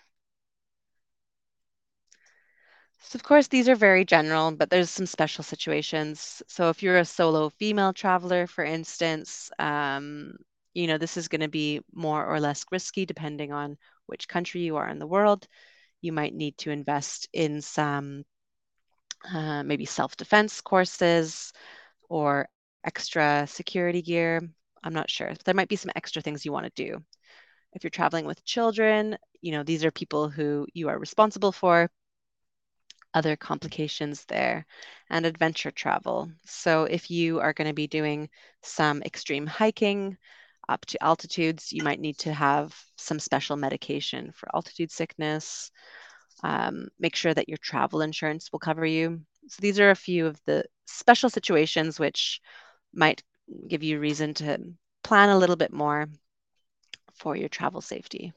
So 3.01 3.17
of 3.17 3.23
course 3.25 3.49
these 3.49 3.69
are 3.69 3.75
very 3.77 4.05
general 4.05 4.53
but 4.53 4.71
there's 4.71 4.91
some 4.91 5.07
special 5.07 5.45
situations. 5.45 6.43
So 6.49 6.71
if 6.71 6.83
you're 6.83 6.99
a 6.99 7.05
solo 7.05 7.51
female 7.51 7.93
traveler 7.93 8.47
for 8.47 8.65
instance 8.65 9.51
um, 9.59 10.37
you 10.75 10.87
know 10.87 10.99
this 10.99 11.17
is 11.17 11.29
going 11.29 11.41
to 11.43 11.49
be 11.49 11.81
more 11.93 12.25
or 12.27 12.41
less 12.41 12.65
risky 12.71 13.07
depending 13.07 13.53
on 13.53 13.79
which 14.07 14.29
country 14.29 14.63
you 14.63 14.77
are 14.77 14.89
in 14.89 14.99
the 14.99 15.07
world 15.07 15.49
you 16.01 16.13
might 16.13 16.35
need 16.35 16.57
to 16.59 16.71
invest 16.71 17.29
in 17.33 17.61
some 17.61 18.25
uh, 19.33 19.63
maybe 19.63 19.85
self-defense 19.85 20.61
courses 20.61 21.53
or 22.09 22.49
extra 22.85 23.47
security 23.47 24.03
gear. 24.03 24.41
I'm 24.83 24.95
not 24.95 25.11
sure. 25.11 25.33
There 25.45 25.55
might 25.55 25.69
be 25.69 25.77
some 25.77 25.93
extra 25.95 26.23
things 26.23 26.45
you 26.45 26.53
want 26.53 26.67
to 26.67 26.85
do. 26.85 26.99
If 27.73 27.85
you're 27.85 27.91
traveling 27.91 28.27
with 28.27 28.45
children, 28.45 29.17
you 29.41 29.53
know, 29.53 29.63
these 29.63 29.85
are 29.85 29.91
people 29.91 30.29
who 30.29 30.67
you 30.75 30.89
are 30.89 30.99
responsible 30.99 31.53
for. 31.53 31.91
Other 33.13 33.37
complications 33.37 34.25
there 34.27 34.67
and 35.11 35.27
adventure 35.27 35.71
travel. 35.71 36.31
So, 36.47 36.85
if 36.85 37.11
you 37.11 37.41
are 37.41 37.53
going 37.53 37.69
to 37.69 37.75
be 37.75 37.89
doing 37.89 38.31
some 38.63 39.03
extreme 39.03 39.47
hiking 39.47 40.17
up 40.71 40.87
to 40.87 41.03
altitudes, 41.03 41.73
you 41.73 41.83
might 41.83 42.01
need 42.01 42.19
to 42.19 42.33
have 42.33 42.75
some 42.97 43.19
special 43.19 43.57
medication 43.57 44.33
for 44.33 44.49
altitude 44.55 44.91
sickness 44.91 45.71
um, 46.43 46.89
make 46.99 47.17
sure 47.17 47.35
that 47.35 47.49
your 47.49 47.59
travel 47.59 48.01
insurance 48.03 48.51
will 48.53 48.59
cover 48.59 48.87
you. 48.87 49.21
So 49.49 49.61
these 49.61 49.81
are 49.81 49.91
a 49.91 49.97
few 49.97 50.27
of 50.27 50.41
the 50.47 50.65
special 50.87 51.31
situations 51.31 51.99
which 51.99 52.41
might 52.95 53.23
give 53.69 53.83
you 53.83 53.99
reason 53.99 54.35
to 54.35 54.59
plan 55.03 55.29
a 55.31 55.39
little 55.39 55.57
bit 55.57 55.73
more 55.73 56.09
for 57.15 57.37
your 57.37 57.49
travel 57.49 57.81
safety. 57.81 58.33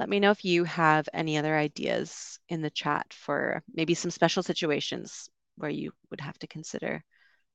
Let 0.00 0.08
me 0.08 0.20
know 0.20 0.30
if 0.30 0.44
you 0.44 0.64
have 0.64 1.08
any 1.12 1.38
other 1.38 1.56
ideas 1.56 2.38
in 2.48 2.62
the 2.62 2.70
chat 2.70 3.06
for 3.12 3.62
maybe 3.72 3.94
some 3.94 4.10
special 4.10 4.42
situations 4.42 5.28
where 5.56 5.70
you 5.70 5.92
would 6.10 6.20
have 6.20 6.38
to 6.40 6.46
consider 6.46 7.04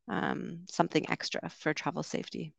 um, 0.07 0.65
something 0.69 1.09
extra 1.09 1.49
for 1.49 1.73
travel 1.73 2.03
safety. 2.03 2.53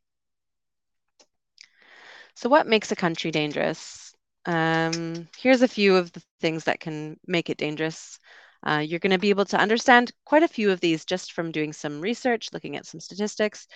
So 2.39 2.47
what 2.47 2.67
makes 2.67 2.89
a 2.89 2.95
country 2.95 3.31
dangerous? 3.31 4.13
Um, 4.45 5.27
here's 5.37 5.61
a 5.61 5.67
few 5.67 5.97
of 5.97 6.09
the 6.13 6.23
things 6.39 6.63
that 6.63 6.79
can 6.79 7.19
make 7.27 7.49
it 7.49 7.57
dangerous. 7.57 8.17
Uh, 8.65 8.77
you're 8.77 9.01
going 9.01 9.11
to 9.11 9.17
be 9.19 9.29
able 9.29 9.43
to 9.47 9.57
understand 9.59 10.13
quite 10.23 10.43
a 10.43 10.47
few 10.47 10.71
of 10.71 10.79
these 10.79 11.03
just 11.03 11.33
from 11.33 11.51
doing 11.51 11.73
some 11.73 11.99
research, 11.99 12.47
looking 12.53 12.77
at 12.77 12.85
some 12.85 13.01
statistics, 13.01 13.67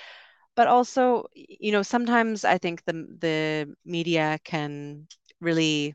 but 0.56 0.68
also, 0.70 1.26
you 1.34 1.74
know, 1.74 1.82
sometimes 1.82 2.46
I 2.46 2.58
think 2.58 2.86
the 2.86 2.94
the 3.20 3.76
media 3.84 4.40
can 4.46 5.10
really 5.42 5.94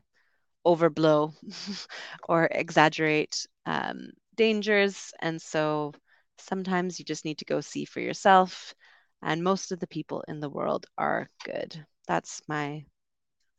overblow 0.63 1.33
or 2.29 2.47
exaggerate 2.51 3.47
um, 3.65 4.11
dangers, 4.35 5.11
and 5.19 5.41
so 5.41 5.93
sometimes 6.37 6.99
you 6.99 7.05
just 7.05 7.25
need 7.25 7.39
to 7.39 7.45
go 7.45 7.61
see 7.61 7.85
for 7.85 7.99
yourself. 7.99 8.75
And 9.23 9.43
most 9.43 9.71
of 9.71 9.79
the 9.79 9.87
people 9.87 10.23
in 10.27 10.39
the 10.39 10.49
world 10.51 10.85
are 10.99 11.29
good. 11.43 11.83
That's 12.09 12.41
my 12.49 12.85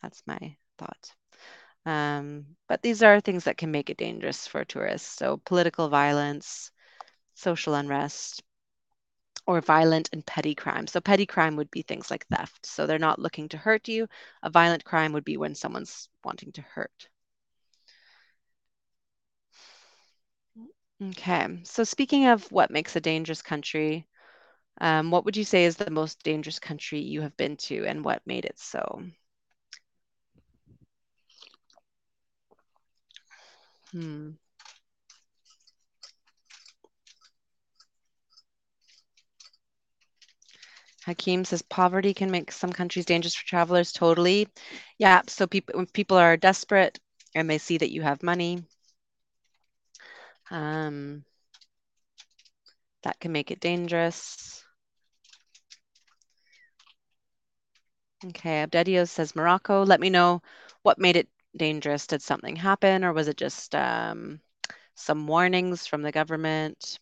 that's 0.02 0.22
my 0.26 0.56
thought. 0.78 1.14
Um, 1.86 2.56
but 2.68 2.82
these 2.82 3.02
are 3.02 3.20
things 3.20 3.44
that 3.44 3.58
can 3.58 3.70
make 3.70 3.90
it 3.90 3.98
dangerous 3.98 4.46
for 4.46 4.64
tourists. 4.64 5.08
So 5.10 5.38
political 5.46 5.88
violence, 5.88 6.72
social 7.34 7.74
unrest, 7.74 8.42
or 9.46 9.60
violent 9.60 10.08
and 10.14 10.24
petty 10.24 10.54
crime. 10.54 10.86
So 10.86 10.98
petty 10.98 11.26
crime 11.26 11.56
would 11.56 11.70
be 11.70 11.82
things 11.82 12.10
like 12.10 12.26
theft. 12.28 12.64
So 12.64 12.86
they're 12.86 12.98
not 12.98 13.18
looking 13.18 13.50
to 13.50 13.58
hurt 13.58 13.86
you. 13.86 14.08
A 14.42 14.48
violent 14.48 14.82
crime 14.84 15.12
would 15.12 15.24
be 15.26 15.36
when 15.36 15.54
someone's 15.54 16.08
wanting 16.24 16.52
to 16.52 16.62
hurt. 16.62 17.10
Okay, 21.02 21.60
so 21.64 21.84
speaking 21.84 22.26
of 22.26 22.50
what 22.52 22.70
makes 22.70 22.96
a 22.96 23.00
dangerous 23.00 23.42
country, 23.42 24.06
um, 24.78 25.10
what 25.10 25.24
would 25.24 25.36
you 25.36 25.44
say 25.44 25.64
is 25.64 25.76
the 25.76 25.90
most 25.90 26.22
dangerous 26.22 26.58
country 26.58 27.00
you 27.00 27.20
have 27.22 27.36
been 27.36 27.56
to 27.56 27.84
and 27.86 28.04
what 28.04 28.26
made 28.26 28.44
it 28.44 28.58
so? 28.58 29.02
Hmm. 33.92 34.30
Hakeem 41.06 41.44
says 41.44 41.62
poverty 41.62 42.14
can 42.14 42.30
make 42.30 42.52
some 42.52 42.72
countries 42.72 43.04
dangerous 43.06 43.34
for 43.34 43.46
travelers. 43.46 43.92
Totally. 43.92 44.48
Yeah. 44.98 45.22
So 45.28 45.46
people, 45.46 45.76
when 45.76 45.86
people 45.86 46.16
are 46.16 46.36
desperate 46.36 46.98
and 47.34 47.48
they 47.48 47.58
see 47.58 47.78
that 47.78 47.90
you 47.90 48.02
have 48.02 48.22
money, 48.22 48.64
um, 50.50 51.24
that 53.02 53.18
can 53.20 53.32
make 53.32 53.50
it 53.50 53.60
dangerous. 53.60 54.59
Okay. 58.24 58.62
Abdedio 58.64 59.06
says 59.06 59.36
Morocco. 59.36 59.84
Let 59.84 60.00
me 60.00 60.08
know 60.10 60.40
what 60.82 60.98
made 60.98 61.16
it 61.16 61.28
dangerous? 61.56 62.06
Did 62.06 62.22
something 62.22 62.56
happen, 62.56 63.04
or 63.04 63.12
was 63.12 63.28
it 63.28 63.36
just 63.36 63.74
um, 63.74 64.40
some 64.94 65.26
warnings 65.26 65.86
from 65.86 66.02
the 66.02 66.12
government? 66.12 66.98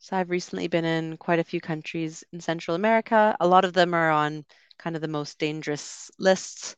So 0.00 0.16
I've 0.16 0.30
recently 0.30 0.66
been 0.66 0.84
in 0.84 1.16
quite 1.16 1.38
a 1.38 1.44
few 1.44 1.60
countries 1.60 2.24
in 2.32 2.40
Central 2.40 2.74
America. 2.74 3.36
A 3.38 3.46
lot 3.46 3.64
of 3.64 3.72
them 3.72 3.94
are 3.94 4.10
on 4.10 4.44
kind 4.78 4.96
of 4.96 5.02
the 5.02 5.06
most 5.08 5.38
dangerous 5.38 6.10
lists, 6.18 6.74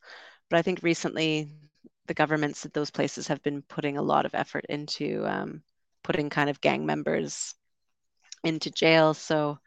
but 0.50 0.58
I 0.58 0.62
think 0.62 0.82
recently 0.82 1.54
the 2.06 2.14
governments 2.14 2.66
at 2.66 2.74
those 2.74 2.90
places 2.90 3.28
have 3.28 3.42
been 3.42 3.62
putting 3.62 3.96
a 3.96 4.02
lot 4.02 4.26
of 4.26 4.34
effort 4.34 4.66
into 4.68 5.24
um, 5.26 5.62
putting 6.02 6.30
kind 6.30 6.50
of 6.50 6.60
gang 6.60 6.86
members 6.86 7.54
into 8.44 8.70
jail. 8.70 9.14
So 9.14 9.58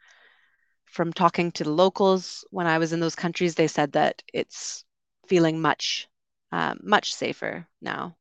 from 0.86 1.12
talking 1.12 1.52
to 1.52 1.64
the 1.64 1.70
locals 1.70 2.44
when 2.50 2.66
I 2.66 2.78
was 2.78 2.92
in 2.92 3.00
those 3.00 3.14
countries, 3.14 3.54
they 3.54 3.68
said 3.68 3.92
that 3.92 4.22
it's 4.32 4.84
feeling 5.26 5.60
much, 5.60 6.08
um, 6.52 6.80
much 6.82 7.14
safer 7.14 7.66
now. 7.82 8.16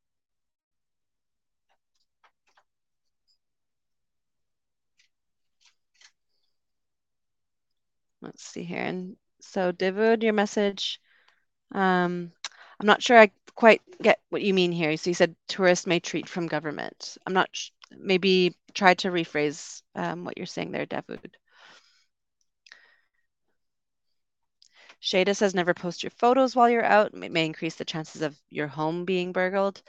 Let's 8.21 8.43
see 8.43 8.63
here. 8.63 8.82
And 8.82 9.17
so, 9.39 9.71
David, 9.71 10.23
your 10.23 10.34
message. 10.34 10.99
Um, 11.71 12.32
I'm 12.79 12.88
not 12.88 13.01
sure 13.03 13.17
I 13.17 13.31
quite 13.55 13.81
get 14.01 14.19
what 14.29 14.41
you 14.41 14.53
mean 14.53 14.71
here. 14.71 14.95
So 14.97 15.09
you 15.09 15.13
said 15.13 15.35
tourists 15.47 15.88
may 15.88 15.99
treat 15.99 16.27
from 16.27 16.47
government. 16.47 17.17
I'm 17.25 17.33
not 17.33 17.49
sh- 17.53 17.71
maybe 17.91 18.55
try 18.73 18.93
to 18.95 19.09
rephrase 19.09 19.81
um, 19.95 20.25
what 20.25 20.38
you're 20.38 20.45
saying 20.45 20.71
there, 20.71 20.85
Davud. 20.85 21.33
Shada 25.01 25.35
says 25.35 25.55
never 25.55 25.73
post 25.73 26.03
your 26.03 26.09
photos 26.09 26.55
while 26.55 26.69
you're 26.69 26.83
out. 26.83 27.13
It 27.13 27.31
may 27.31 27.45
increase 27.45 27.75
the 27.75 27.85
chances 27.85 28.21
of 28.21 28.38
your 28.49 28.67
home 28.67 29.05
being 29.05 29.31
burgled. 29.31 29.81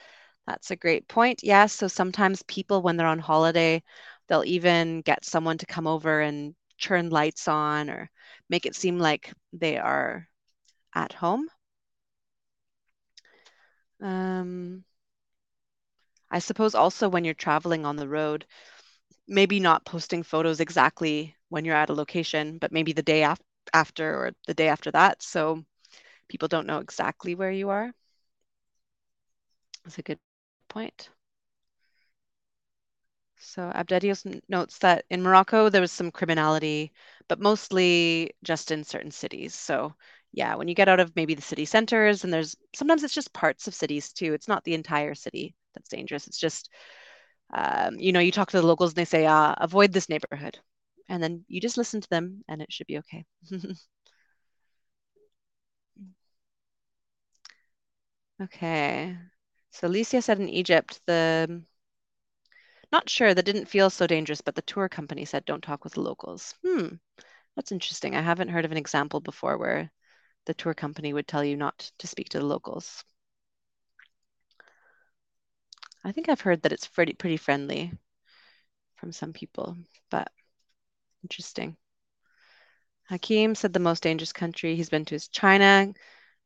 That's 0.47 0.71
a 0.71 0.77
great 0.77 1.09
point. 1.09 1.41
Yes. 1.43 1.49
Yeah, 1.49 1.67
so 1.67 1.89
sometimes 1.89 2.43
people, 2.45 2.83
when 2.83 2.97
they're 2.97 3.07
on 3.07 3.19
holiday, 3.19 3.83
they'll 4.29 4.45
even 4.45 5.01
get 5.03 5.25
someone 5.25 5.59
to 5.59 5.67
come 5.67 5.87
over 5.89 6.21
and 6.21 6.55
turn 6.81 7.11
lights 7.11 7.49
on 7.49 7.91
or 7.91 8.11
make 8.49 8.67
it 8.67 8.77
seem 8.77 8.99
like 8.99 9.33
they 9.53 9.79
are 9.79 10.29
at 10.95 11.13
home. 11.13 11.49
Um, 14.01 14.85
I 16.31 16.39
suppose 16.39 16.75
also 16.77 17.09
when 17.09 17.25
you're 17.25 17.35
traveling 17.35 17.85
on 17.85 17.97
the 17.97 18.09
road, 18.09 18.47
maybe 19.27 19.61
not 19.61 19.85
posting 19.85 20.23
photos 20.23 20.61
exactly 20.61 21.37
when 21.49 21.65
you're 21.65 21.77
at 21.77 21.91
a 21.91 21.95
location, 21.95 22.59
but 22.59 22.73
maybe 22.73 22.93
the 22.93 23.03
day 23.03 23.25
af- 23.25 23.41
after 23.73 24.15
or 24.15 24.33
the 24.47 24.55
day 24.55 24.69
after 24.69 24.91
that. 24.93 25.23
So 25.23 25.65
people 26.29 26.49
don't 26.49 26.67
know 26.67 26.79
exactly 26.79 27.35
where 27.35 27.53
you 27.53 27.71
are. 27.71 27.93
That's 29.85 29.99
a 29.99 30.03
good 30.03 30.19
point. 30.69 31.09
So 33.39 33.71
Abdedios 33.75 34.25
notes 34.49 34.79
that 34.79 35.05
in 35.11 35.23
Morocco 35.23 35.69
there 35.71 35.81
was 35.81 35.93
some 35.93 36.11
criminality, 36.11 36.93
but 37.29 37.41
mostly 37.41 38.33
just 38.43 38.71
in 38.71 38.85
certain 38.85 39.11
cities. 39.11 39.55
So 39.55 39.95
yeah, 40.37 40.57
when 40.57 40.69
you 40.69 40.77
get 40.77 40.89
out 40.91 41.01
of 41.01 41.17
maybe 41.17 41.35
the 41.35 41.43
city 41.43 41.67
centers 41.67 42.25
and 42.25 42.33
there's 42.33 42.57
sometimes 42.77 43.05
it's 43.05 43.15
just 43.15 43.35
parts 43.35 43.69
of 43.69 43.75
cities 43.75 44.13
too. 44.13 44.35
It's 44.35 44.49
not 44.49 44.65
the 44.65 44.75
entire 44.75 45.17
city 45.17 45.57
that's 45.75 45.91
dangerous. 45.91 46.29
It's 46.29 46.39
just 46.39 46.71
um, 47.55 47.99
you 47.99 48.13
know, 48.13 48.21
you 48.21 48.33
talk 48.33 48.51
to 48.51 48.61
the 48.61 48.67
locals 48.67 48.93
and 48.93 48.97
they 48.97 49.05
say, 49.07 49.27
uh, 49.27 49.55
avoid 49.59 49.93
this 49.93 50.09
neighborhood. 50.09 50.59
And 51.09 51.23
then 51.23 51.45
you 51.49 51.61
just 51.61 51.77
listen 51.79 52.01
to 52.01 52.09
them 52.11 52.45
and 52.49 52.63
it 52.63 52.73
should 52.73 52.89
be 52.89 52.99
okay. 52.99 53.25
okay. 58.43 59.17
So 59.71 59.87
Alicia 59.89 60.23
said 60.23 60.41
in 60.41 60.49
Egypt, 60.49 61.01
the 61.07 61.63
not 62.91 63.09
sure 63.09 63.33
that 63.33 63.45
didn't 63.45 63.67
feel 63.67 63.91
so 63.91 64.09
dangerous, 64.09 64.41
but 64.41 64.57
the 64.57 64.63
tour 64.63 64.89
company 64.89 65.25
said 65.25 65.45
don't 65.45 65.63
talk 65.63 65.85
with 65.85 65.93
the 65.95 66.01
locals. 66.01 66.55
Hmm, 66.65 66.97
that's 67.57 67.73
interesting. 67.73 68.17
I 68.17 68.23
haven't 68.23 68.49
heard 68.51 68.65
of 68.65 68.73
an 68.73 68.79
example 68.79 69.21
before 69.21 69.59
where 69.59 69.93
the 70.47 70.55
tour 70.55 70.75
company 70.75 71.13
would 71.13 71.29
tell 71.29 71.45
you 71.45 71.57
not 71.57 71.91
to 71.99 72.07
speak 72.07 72.31
to 72.31 72.39
the 72.39 72.45
locals. 72.45 73.05
I 76.03 76.13
think 76.13 76.29
I've 76.29 76.41
heard 76.41 76.63
that 76.63 76.73
it's 76.73 76.89
pretty 76.89 77.13
pretty 77.13 77.37
friendly 77.37 77.93
from 78.97 79.13
some 79.13 79.33
people, 79.33 79.77
but 80.11 80.33
interesting. 81.23 81.77
Hakeem 83.09 83.55
said 83.55 83.73
the 83.73 83.81
most 83.81 84.03
dangerous 84.03 84.33
country 84.33 84.75
he's 84.75 84.89
been 84.89 85.05
to 85.07 85.15
is 85.15 85.29
China. 85.29 85.93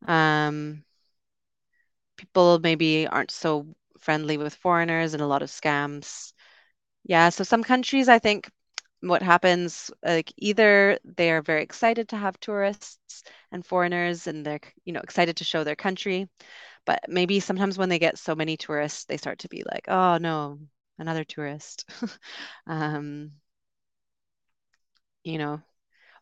Um, 0.06 0.84
people 2.16 2.58
maybe 2.58 3.06
aren't 3.06 3.30
so 3.30 3.66
friendly 3.98 4.36
with 4.36 4.54
foreigners 4.54 5.14
and 5.14 5.22
a 5.22 5.26
lot 5.26 5.42
of 5.42 5.50
scams. 5.50 6.32
Yeah, 7.04 7.30
so 7.30 7.44
some 7.44 7.64
countries, 7.64 8.08
I 8.08 8.18
think 8.18 8.50
what 9.02 9.22
happens, 9.22 9.90
like 10.04 10.32
either 10.36 10.98
they 11.04 11.30
are 11.30 11.42
very 11.42 11.62
excited 11.62 12.08
to 12.10 12.16
have 12.16 12.38
tourists 12.40 13.22
and 13.52 13.64
foreigners 13.64 14.26
and 14.26 14.44
they're, 14.44 14.60
you 14.84 14.92
know, 14.92 15.00
excited 15.00 15.36
to 15.38 15.44
show 15.44 15.64
their 15.64 15.76
country. 15.76 16.28
But 16.86 17.00
maybe 17.08 17.40
sometimes 17.40 17.78
when 17.78 17.88
they 17.90 17.98
get 17.98 18.18
so 18.18 18.34
many 18.34 18.56
tourists, 18.56 19.04
they 19.06 19.16
start 19.18 19.40
to 19.40 19.48
be 19.48 19.64
like, 19.70 19.86
oh 19.88 20.18
no, 20.18 20.60
another 20.98 21.24
tourist. 21.24 21.88
um, 22.66 23.32
you 25.24 25.38
know, 25.38 25.60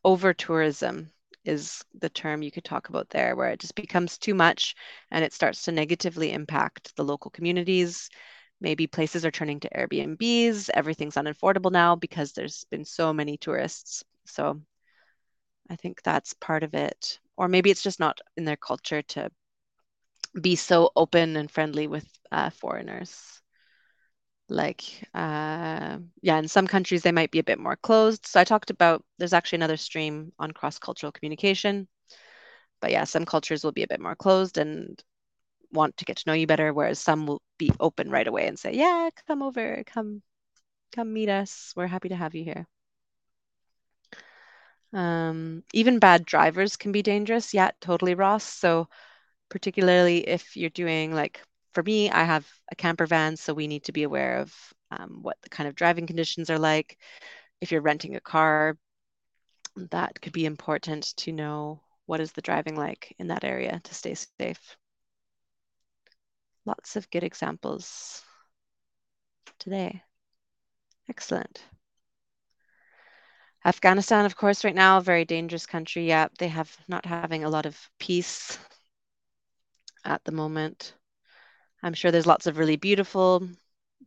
over 0.04 0.34
tourism 0.34 1.10
is 1.44 1.84
the 1.94 2.10
term 2.10 2.42
you 2.42 2.50
could 2.50 2.64
talk 2.64 2.88
about 2.88 3.10
there, 3.10 3.36
where 3.36 3.50
it 3.50 3.60
just 3.60 3.74
becomes 3.74 4.18
too 4.18 4.34
much 4.34 4.74
and 5.10 5.24
it 5.24 5.32
starts 5.32 5.62
to 5.64 5.72
negatively 5.72 6.32
impact 6.32 6.94
the 6.96 7.04
local 7.04 7.30
communities. 7.30 8.10
Maybe 8.60 8.86
places 8.86 9.24
are 9.24 9.30
turning 9.30 9.60
to 9.60 9.70
Airbnbs. 9.70 10.70
Everything's 10.74 11.14
unaffordable 11.14 11.70
now 11.72 11.94
because 11.96 12.32
there's 12.32 12.64
been 12.70 12.84
so 12.84 13.12
many 13.12 13.36
tourists. 13.36 14.04
So 14.26 14.60
I 15.70 15.76
think 15.76 16.02
that's 16.02 16.34
part 16.34 16.62
of 16.62 16.74
it. 16.74 17.20
Or 17.36 17.48
maybe 17.48 17.70
it's 17.70 17.82
just 17.82 18.00
not 18.00 18.20
in 18.36 18.44
their 18.44 18.56
culture 18.56 19.02
to 19.02 19.30
be 20.40 20.56
so 20.56 20.90
open 20.96 21.36
and 21.36 21.50
friendly 21.50 21.86
with 21.86 22.06
uh, 22.32 22.50
foreigners 22.50 23.40
like 24.48 24.82
uh, 25.14 25.98
yeah 26.22 26.38
in 26.38 26.48
some 26.48 26.66
countries 26.66 27.02
they 27.02 27.12
might 27.12 27.30
be 27.30 27.38
a 27.38 27.44
bit 27.44 27.58
more 27.58 27.76
closed 27.76 28.26
so 28.26 28.40
i 28.40 28.44
talked 28.44 28.70
about 28.70 29.04
there's 29.18 29.32
actually 29.34 29.56
another 29.56 29.76
stream 29.76 30.32
on 30.38 30.50
cross-cultural 30.52 31.12
communication 31.12 31.86
but 32.80 32.90
yeah 32.90 33.04
some 33.04 33.24
cultures 33.24 33.62
will 33.62 33.72
be 33.72 33.82
a 33.82 33.88
bit 33.88 34.00
more 34.00 34.16
closed 34.16 34.56
and 34.58 35.02
want 35.72 35.96
to 35.96 36.04
get 36.04 36.16
to 36.16 36.24
know 36.26 36.32
you 36.32 36.46
better 36.46 36.72
whereas 36.72 36.98
some 36.98 37.26
will 37.26 37.42
be 37.58 37.70
open 37.80 38.10
right 38.10 38.26
away 38.26 38.46
and 38.46 38.58
say 38.58 38.72
yeah 38.72 39.08
come 39.26 39.42
over 39.42 39.82
come 39.86 40.22
come 40.94 41.12
meet 41.12 41.28
us 41.28 41.72
we're 41.76 41.86
happy 41.86 42.08
to 42.08 42.16
have 42.16 42.34
you 42.34 42.44
here 42.44 42.66
um, 44.94 45.62
even 45.74 45.98
bad 45.98 46.24
drivers 46.24 46.76
can 46.76 46.92
be 46.92 47.02
dangerous 47.02 47.52
yeah 47.52 47.70
totally 47.80 48.14
ross 48.14 48.44
so 48.44 48.88
particularly 49.50 50.26
if 50.26 50.56
you're 50.56 50.70
doing 50.70 51.14
like 51.14 51.42
for 51.78 51.82
me, 51.84 52.10
I 52.10 52.24
have 52.24 52.44
a 52.72 52.74
camper 52.74 53.06
van, 53.06 53.36
so 53.36 53.54
we 53.54 53.68
need 53.68 53.84
to 53.84 53.92
be 53.92 54.02
aware 54.02 54.38
of 54.38 54.52
um, 54.90 55.20
what 55.22 55.36
the 55.42 55.48
kind 55.48 55.68
of 55.68 55.76
driving 55.76 56.08
conditions 56.08 56.50
are 56.50 56.58
like. 56.58 56.98
If 57.60 57.70
you're 57.70 57.82
renting 57.82 58.16
a 58.16 58.20
car, 58.20 58.76
that 59.92 60.20
could 60.20 60.32
be 60.32 60.44
important 60.44 61.14
to 61.18 61.30
know 61.30 61.80
what 62.06 62.20
is 62.20 62.32
the 62.32 62.42
driving 62.42 62.74
like 62.74 63.14
in 63.20 63.28
that 63.28 63.44
area 63.44 63.80
to 63.84 63.94
stay 63.94 64.14
safe. 64.14 64.76
Lots 66.68 67.00
of 67.00 67.10
good 67.10 67.24
examples 67.24 68.34
today. 69.58 70.02
Excellent. 71.08 71.64
Afghanistan, 73.64 74.26
of 74.26 74.36
course, 74.36 74.64
right 74.64 74.74
now, 74.74 74.98
a 74.98 75.02
very 75.02 75.24
dangerous 75.24 75.66
country. 75.66 76.06
Yeah, 76.08 76.28
they 76.38 76.48
have 76.48 76.84
not 76.88 77.06
having 77.06 77.44
a 77.44 77.50
lot 77.50 77.66
of 77.66 77.90
peace 77.98 78.58
at 80.04 80.24
the 80.24 80.32
moment. 80.32 80.94
I'm 81.82 81.94
sure 81.94 82.10
there's 82.10 82.26
lots 82.26 82.46
of 82.46 82.58
really 82.58 82.76
beautiful 82.76 83.48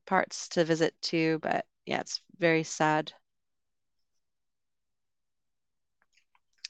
parts 0.06 0.48
to 0.50 0.64
visit 0.66 0.96
too, 1.02 1.40
but 1.42 1.66
yeah, 1.86 2.02
it's 2.02 2.22
very 2.38 2.64
sad. 2.64 3.14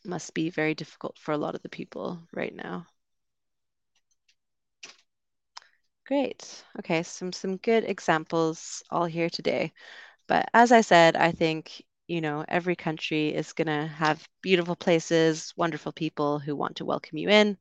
Must 0.05 0.33
be 0.33 0.49
very 0.49 0.73
difficult 0.75 1.17
for 1.17 1.31
a 1.31 1.37
lot 1.37 1.55
of 1.55 1.63
the 1.63 1.69
people 1.69 2.27
right 2.33 2.53
now. 2.55 2.87
Great. 6.11 6.65
Okay, 6.79 7.03
some 7.03 7.31
some 7.31 7.55
good 7.57 7.85
examples 7.85 8.83
all 8.91 9.05
here 9.05 9.29
today. 9.29 9.71
But 10.27 10.49
as 10.53 10.71
I 10.73 10.81
said, 10.81 11.15
I 11.15 11.31
think, 11.33 11.83
you 12.07 12.21
know, 12.21 12.45
every 12.49 12.75
country 12.75 13.29
is 13.35 13.53
going 13.53 13.67
to 13.67 13.87
have 13.87 14.27
beautiful 14.41 14.75
places, 14.75 15.53
wonderful 15.57 15.93
people 15.93 16.39
who 16.39 16.55
want 16.55 16.77
to 16.77 16.85
welcome 16.85 17.17
you 17.19 17.29
in. 17.29 17.57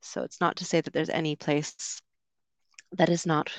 So 0.00 0.22
it's 0.24 0.40
not 0.40 0.56
to 0.56 0.64
say 0.64 0.80
that 0.80 0.92
there's 0.94 1.10
any 1.10 1.36
place 1.36 2.00
that 2.92 3.08
is 3.10 3.26
not 3.26 3.52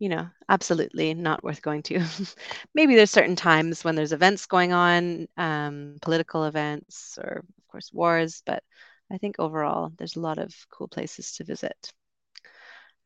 you 0.00 0.08
know 0.08 0.28
absolutely 0.48 1.14
not 1.14 1.42
worth 1.44 1.62
going 1.62 1.82
to 1.82 2.00
maybe 2.74 2.94
there's 2.96 3.10
certain 3.10 3.36
times 3.36 3.84
when 3.84 3.94
there's 3.96 4.12
events 4.12 4.46
going 4.46 4.72
on 4.72 5.28
um, 5.38 5.96
political 6.02 6.44
events 6.44 7.18
or 7.22 7.44
of 7.58 7.68
course 7.68 7.92
wars 7.92 8.42
but 8.46 8.62
i 9.12 9.18
think 9.18 9.36
overall 9.38 9.92
there's 9.98 10.16
a 10.16 10.20
lot 10.20 10.38
of 10.38 10.54
cool 10.70 10.88
places 10.88 11.32
to 11.34 11.44
visit 11.44 11.92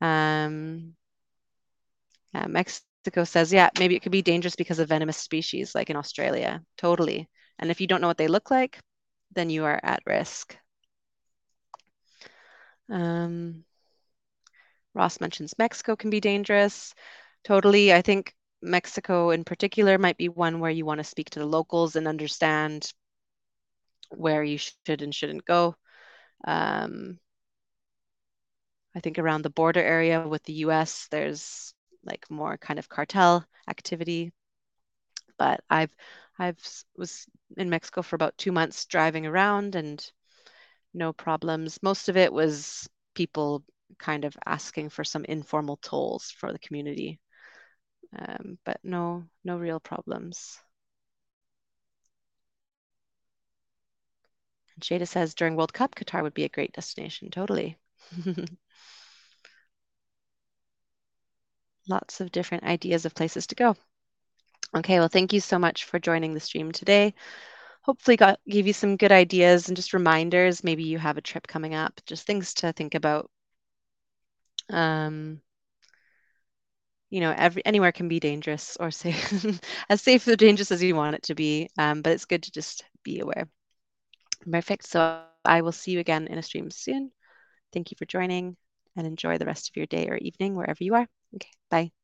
um, 0.03 0.95
mexico 2.47 3.23
says 3.23 3.53
yeah 3.53 3.69
maybe 3.79 3.95
it 3.95 4.01
could 4.01 4.11
be 4.11 4.21
dangerous 4.21 4.55
because 4.55 4.79
of 4.79 4.89
venomous 4.89 5.17
species 5.17 5.75
like 5.75 5.89
in 5.89 5.95
australia 5.95 6.61
totally 6.77 7.29
and 7.59 7.71
if 7.71 7.79
you 7.81 7.87
don't 7.87 8.01
know 8.01 8.07
what 8.07 8.17
they 8.17 8.27
look 8.27 8.51
like 8.51 8.79
then 9.33 9.49
you 9.49 9.63
are 9.63 9.79
at 9.83 10.01
risk 10.05 10.57
um, 12.89 13.63
Ross 14.93 15.19
mentions 15.19 15.53
Mexico 15.57 15.95
can 15.95 16.09
be 16.09 16.19
dangerous. 16.19 16.93
Totally. 17.43 17.93
I 17.93 18.01
think 18.01 18.33
Mexico 18.61 19.31
in 19.31 19.43
particular 19.43 19.97
might 19.97 20.17
be 20.17 20.29
one 20.29 20.59
where 20.59 20.71
you 20.71 20.85
want 20.85 20.99
to 20.99 21.03
speak 21.03 21.29
to 21.31 21.39
the 21.39 21.45
locals 21.45 21.95
and 21.95 22.07
understand 22.07 22.93
where 24.09 24.43
you 24.43 24.57
should 24.57 25.01
and 25.01 25.13
shouldn't 25.13 25.45
go. 25.45 25.75
Um, 26.45 27.19
I 28.95 28.99
think 29.01 29.19
around 29.19 29.43
the 29.43 29.49
border 29.51 29.81
area 29.81 30.27
with 30.27 30.43
the 30.43 30.53
US, 30.53 31.07
there's 31.09 31.73
like 32.03 32.29
more 32.31 32.57
kind 32.57 32.79
of 32.79 32.89
cartel 32.89 33.45
activity. 33.67 34.31
But 35.37 35.63
I've 35.69 35.95
I've 36.39 36.59
was 36.95 37.27
in 37.55 37.69
Mexico 37.69 38.01
for 38.01 38.15
about 38.15 38.35
two 38.37 38.51
months 38.51 38.85
driving 38.87 39.27
around 39.27 39.75
and 39.75 40.03
no 40.93 41.13
problems. 41.13 41.81
Most 41.83 42.09
of 42.09 42.17
it 42.17 42.33
was 42.33 42.89
people 43.15 43.63
kind 43.99 44.25
of 44.25 44.37
asking 44.45 44.89
for 44.89 45.03
some 45.03 45.25
informal 45.25 45.77
tolls 45.77 46.31
for 46.31 46.53
the 46.53 46.59
community, 46.59 47.19
um, 48.17 48.59
but 48.65 48.79
no, 48.83 49.25
no 49.43 49.57
real 49.57 49.79
problems. 49.79 50.59
And 54.75 54.83
Shada 54.83 55.07
says 55.07 55.33
during 55.33 55.55
World 55.55 55.73
Cup, 55.73 55.95
Qatar 55.95 56.21
would 56.21 56.35
be 56.35 56.43
a 56.43 56.49
great 56.49 56.73
destination. 56.73 57.31
Totally. 57.31 57.79
Lots 61.87 62.19
of 62.21 62.31
different 62.31 62.63
ideas 62.63 63.05
of 63.05 63.15
places 63.15 63.47
to 63.47 63.55
go. 63.55 63.75
Okay, 64.75 64.99
well, 64.99 65.07
thank 65.07 65.33
you 65.33 65.39
so 65.39 65.59
much 65.59 65.85
for 65.85 65.99
joining 65.99 66.33
the 66.33 66.39
stream 66.39 66.71
today. 66.71 67.13
Hopefully, 67.83 68.17
got 68.17 68.39
gave 68.47 68.67
you 68.67 68.73
some 68.73 68.97
good 68.97 69.11
ideas 69.11 69.67
and 69.67 69.75
just 69.77 69.93
reminders. 69.93 70.63
Maybe 70.63 70.83
you 70.83 70.97
have 70.99 71.17
a 71.17 71.21
trip 71.21 71.47
coming 71.47 71.73
up, 71.75 72.01
just 72.05 72.25
things 72.25 72.53
to 72.55 72.71
think 72.73 72.95
about. 72.95 73.29
Um, 74.69 75.41
you 77.09 77.19
know, 77.21 77.33
every 77.37 77.65
anywhere 77.65 77.91
can 77.91 78.07
be 78.07 78.19
dangerous 78.19 78.77
or 78.79 78.91
safe, 78.91 79.59
as 79.89 80.01
safe 80.01 80.27
or 80.27 80.35
dangerous 80.35 80.71
as 80.71 80.81
you 80.81 80.95
want 80.95 81.15
it 81.15 81.23
to 81.23 81.35
be. 81.35 81.69
Um, 81.77 82.01
but 82.01 82.13
it's 82.13 82.25
good 82.25 82.43
to 82.43 82.51
just 82.51 82.83
be 83.03 83.19
aware. 83.19 83.47
Perfect. 84.49 84.87
So 84.87 84.99
I 85.01 85.61
will 85.61 85.71
see 85.73 85.91
you 85.91 85.99
again 85.99 86.27
in 86.27 86.37
a 86.37 86.43
stream 86.43 86.71
soon. 86.71 87.11
Thank 87.73 87.91
you 87.91 87.97
for 87.97 88.05
joining 88.05 88.57
and 88.95 89.07
enjoy 89.07 89.37
the 89.37 89.45
rest 89.45 89.69
of 89.69 89.77
your 89.77 89.87
day 89.87 90.07
or 90.09 90.17
evening 90.17 90.55
wherever 90.55 90.83
you 90.83 90.95
are. 90.95 91.07
Okay, 91.35 91.51
bye. 91.69 92.02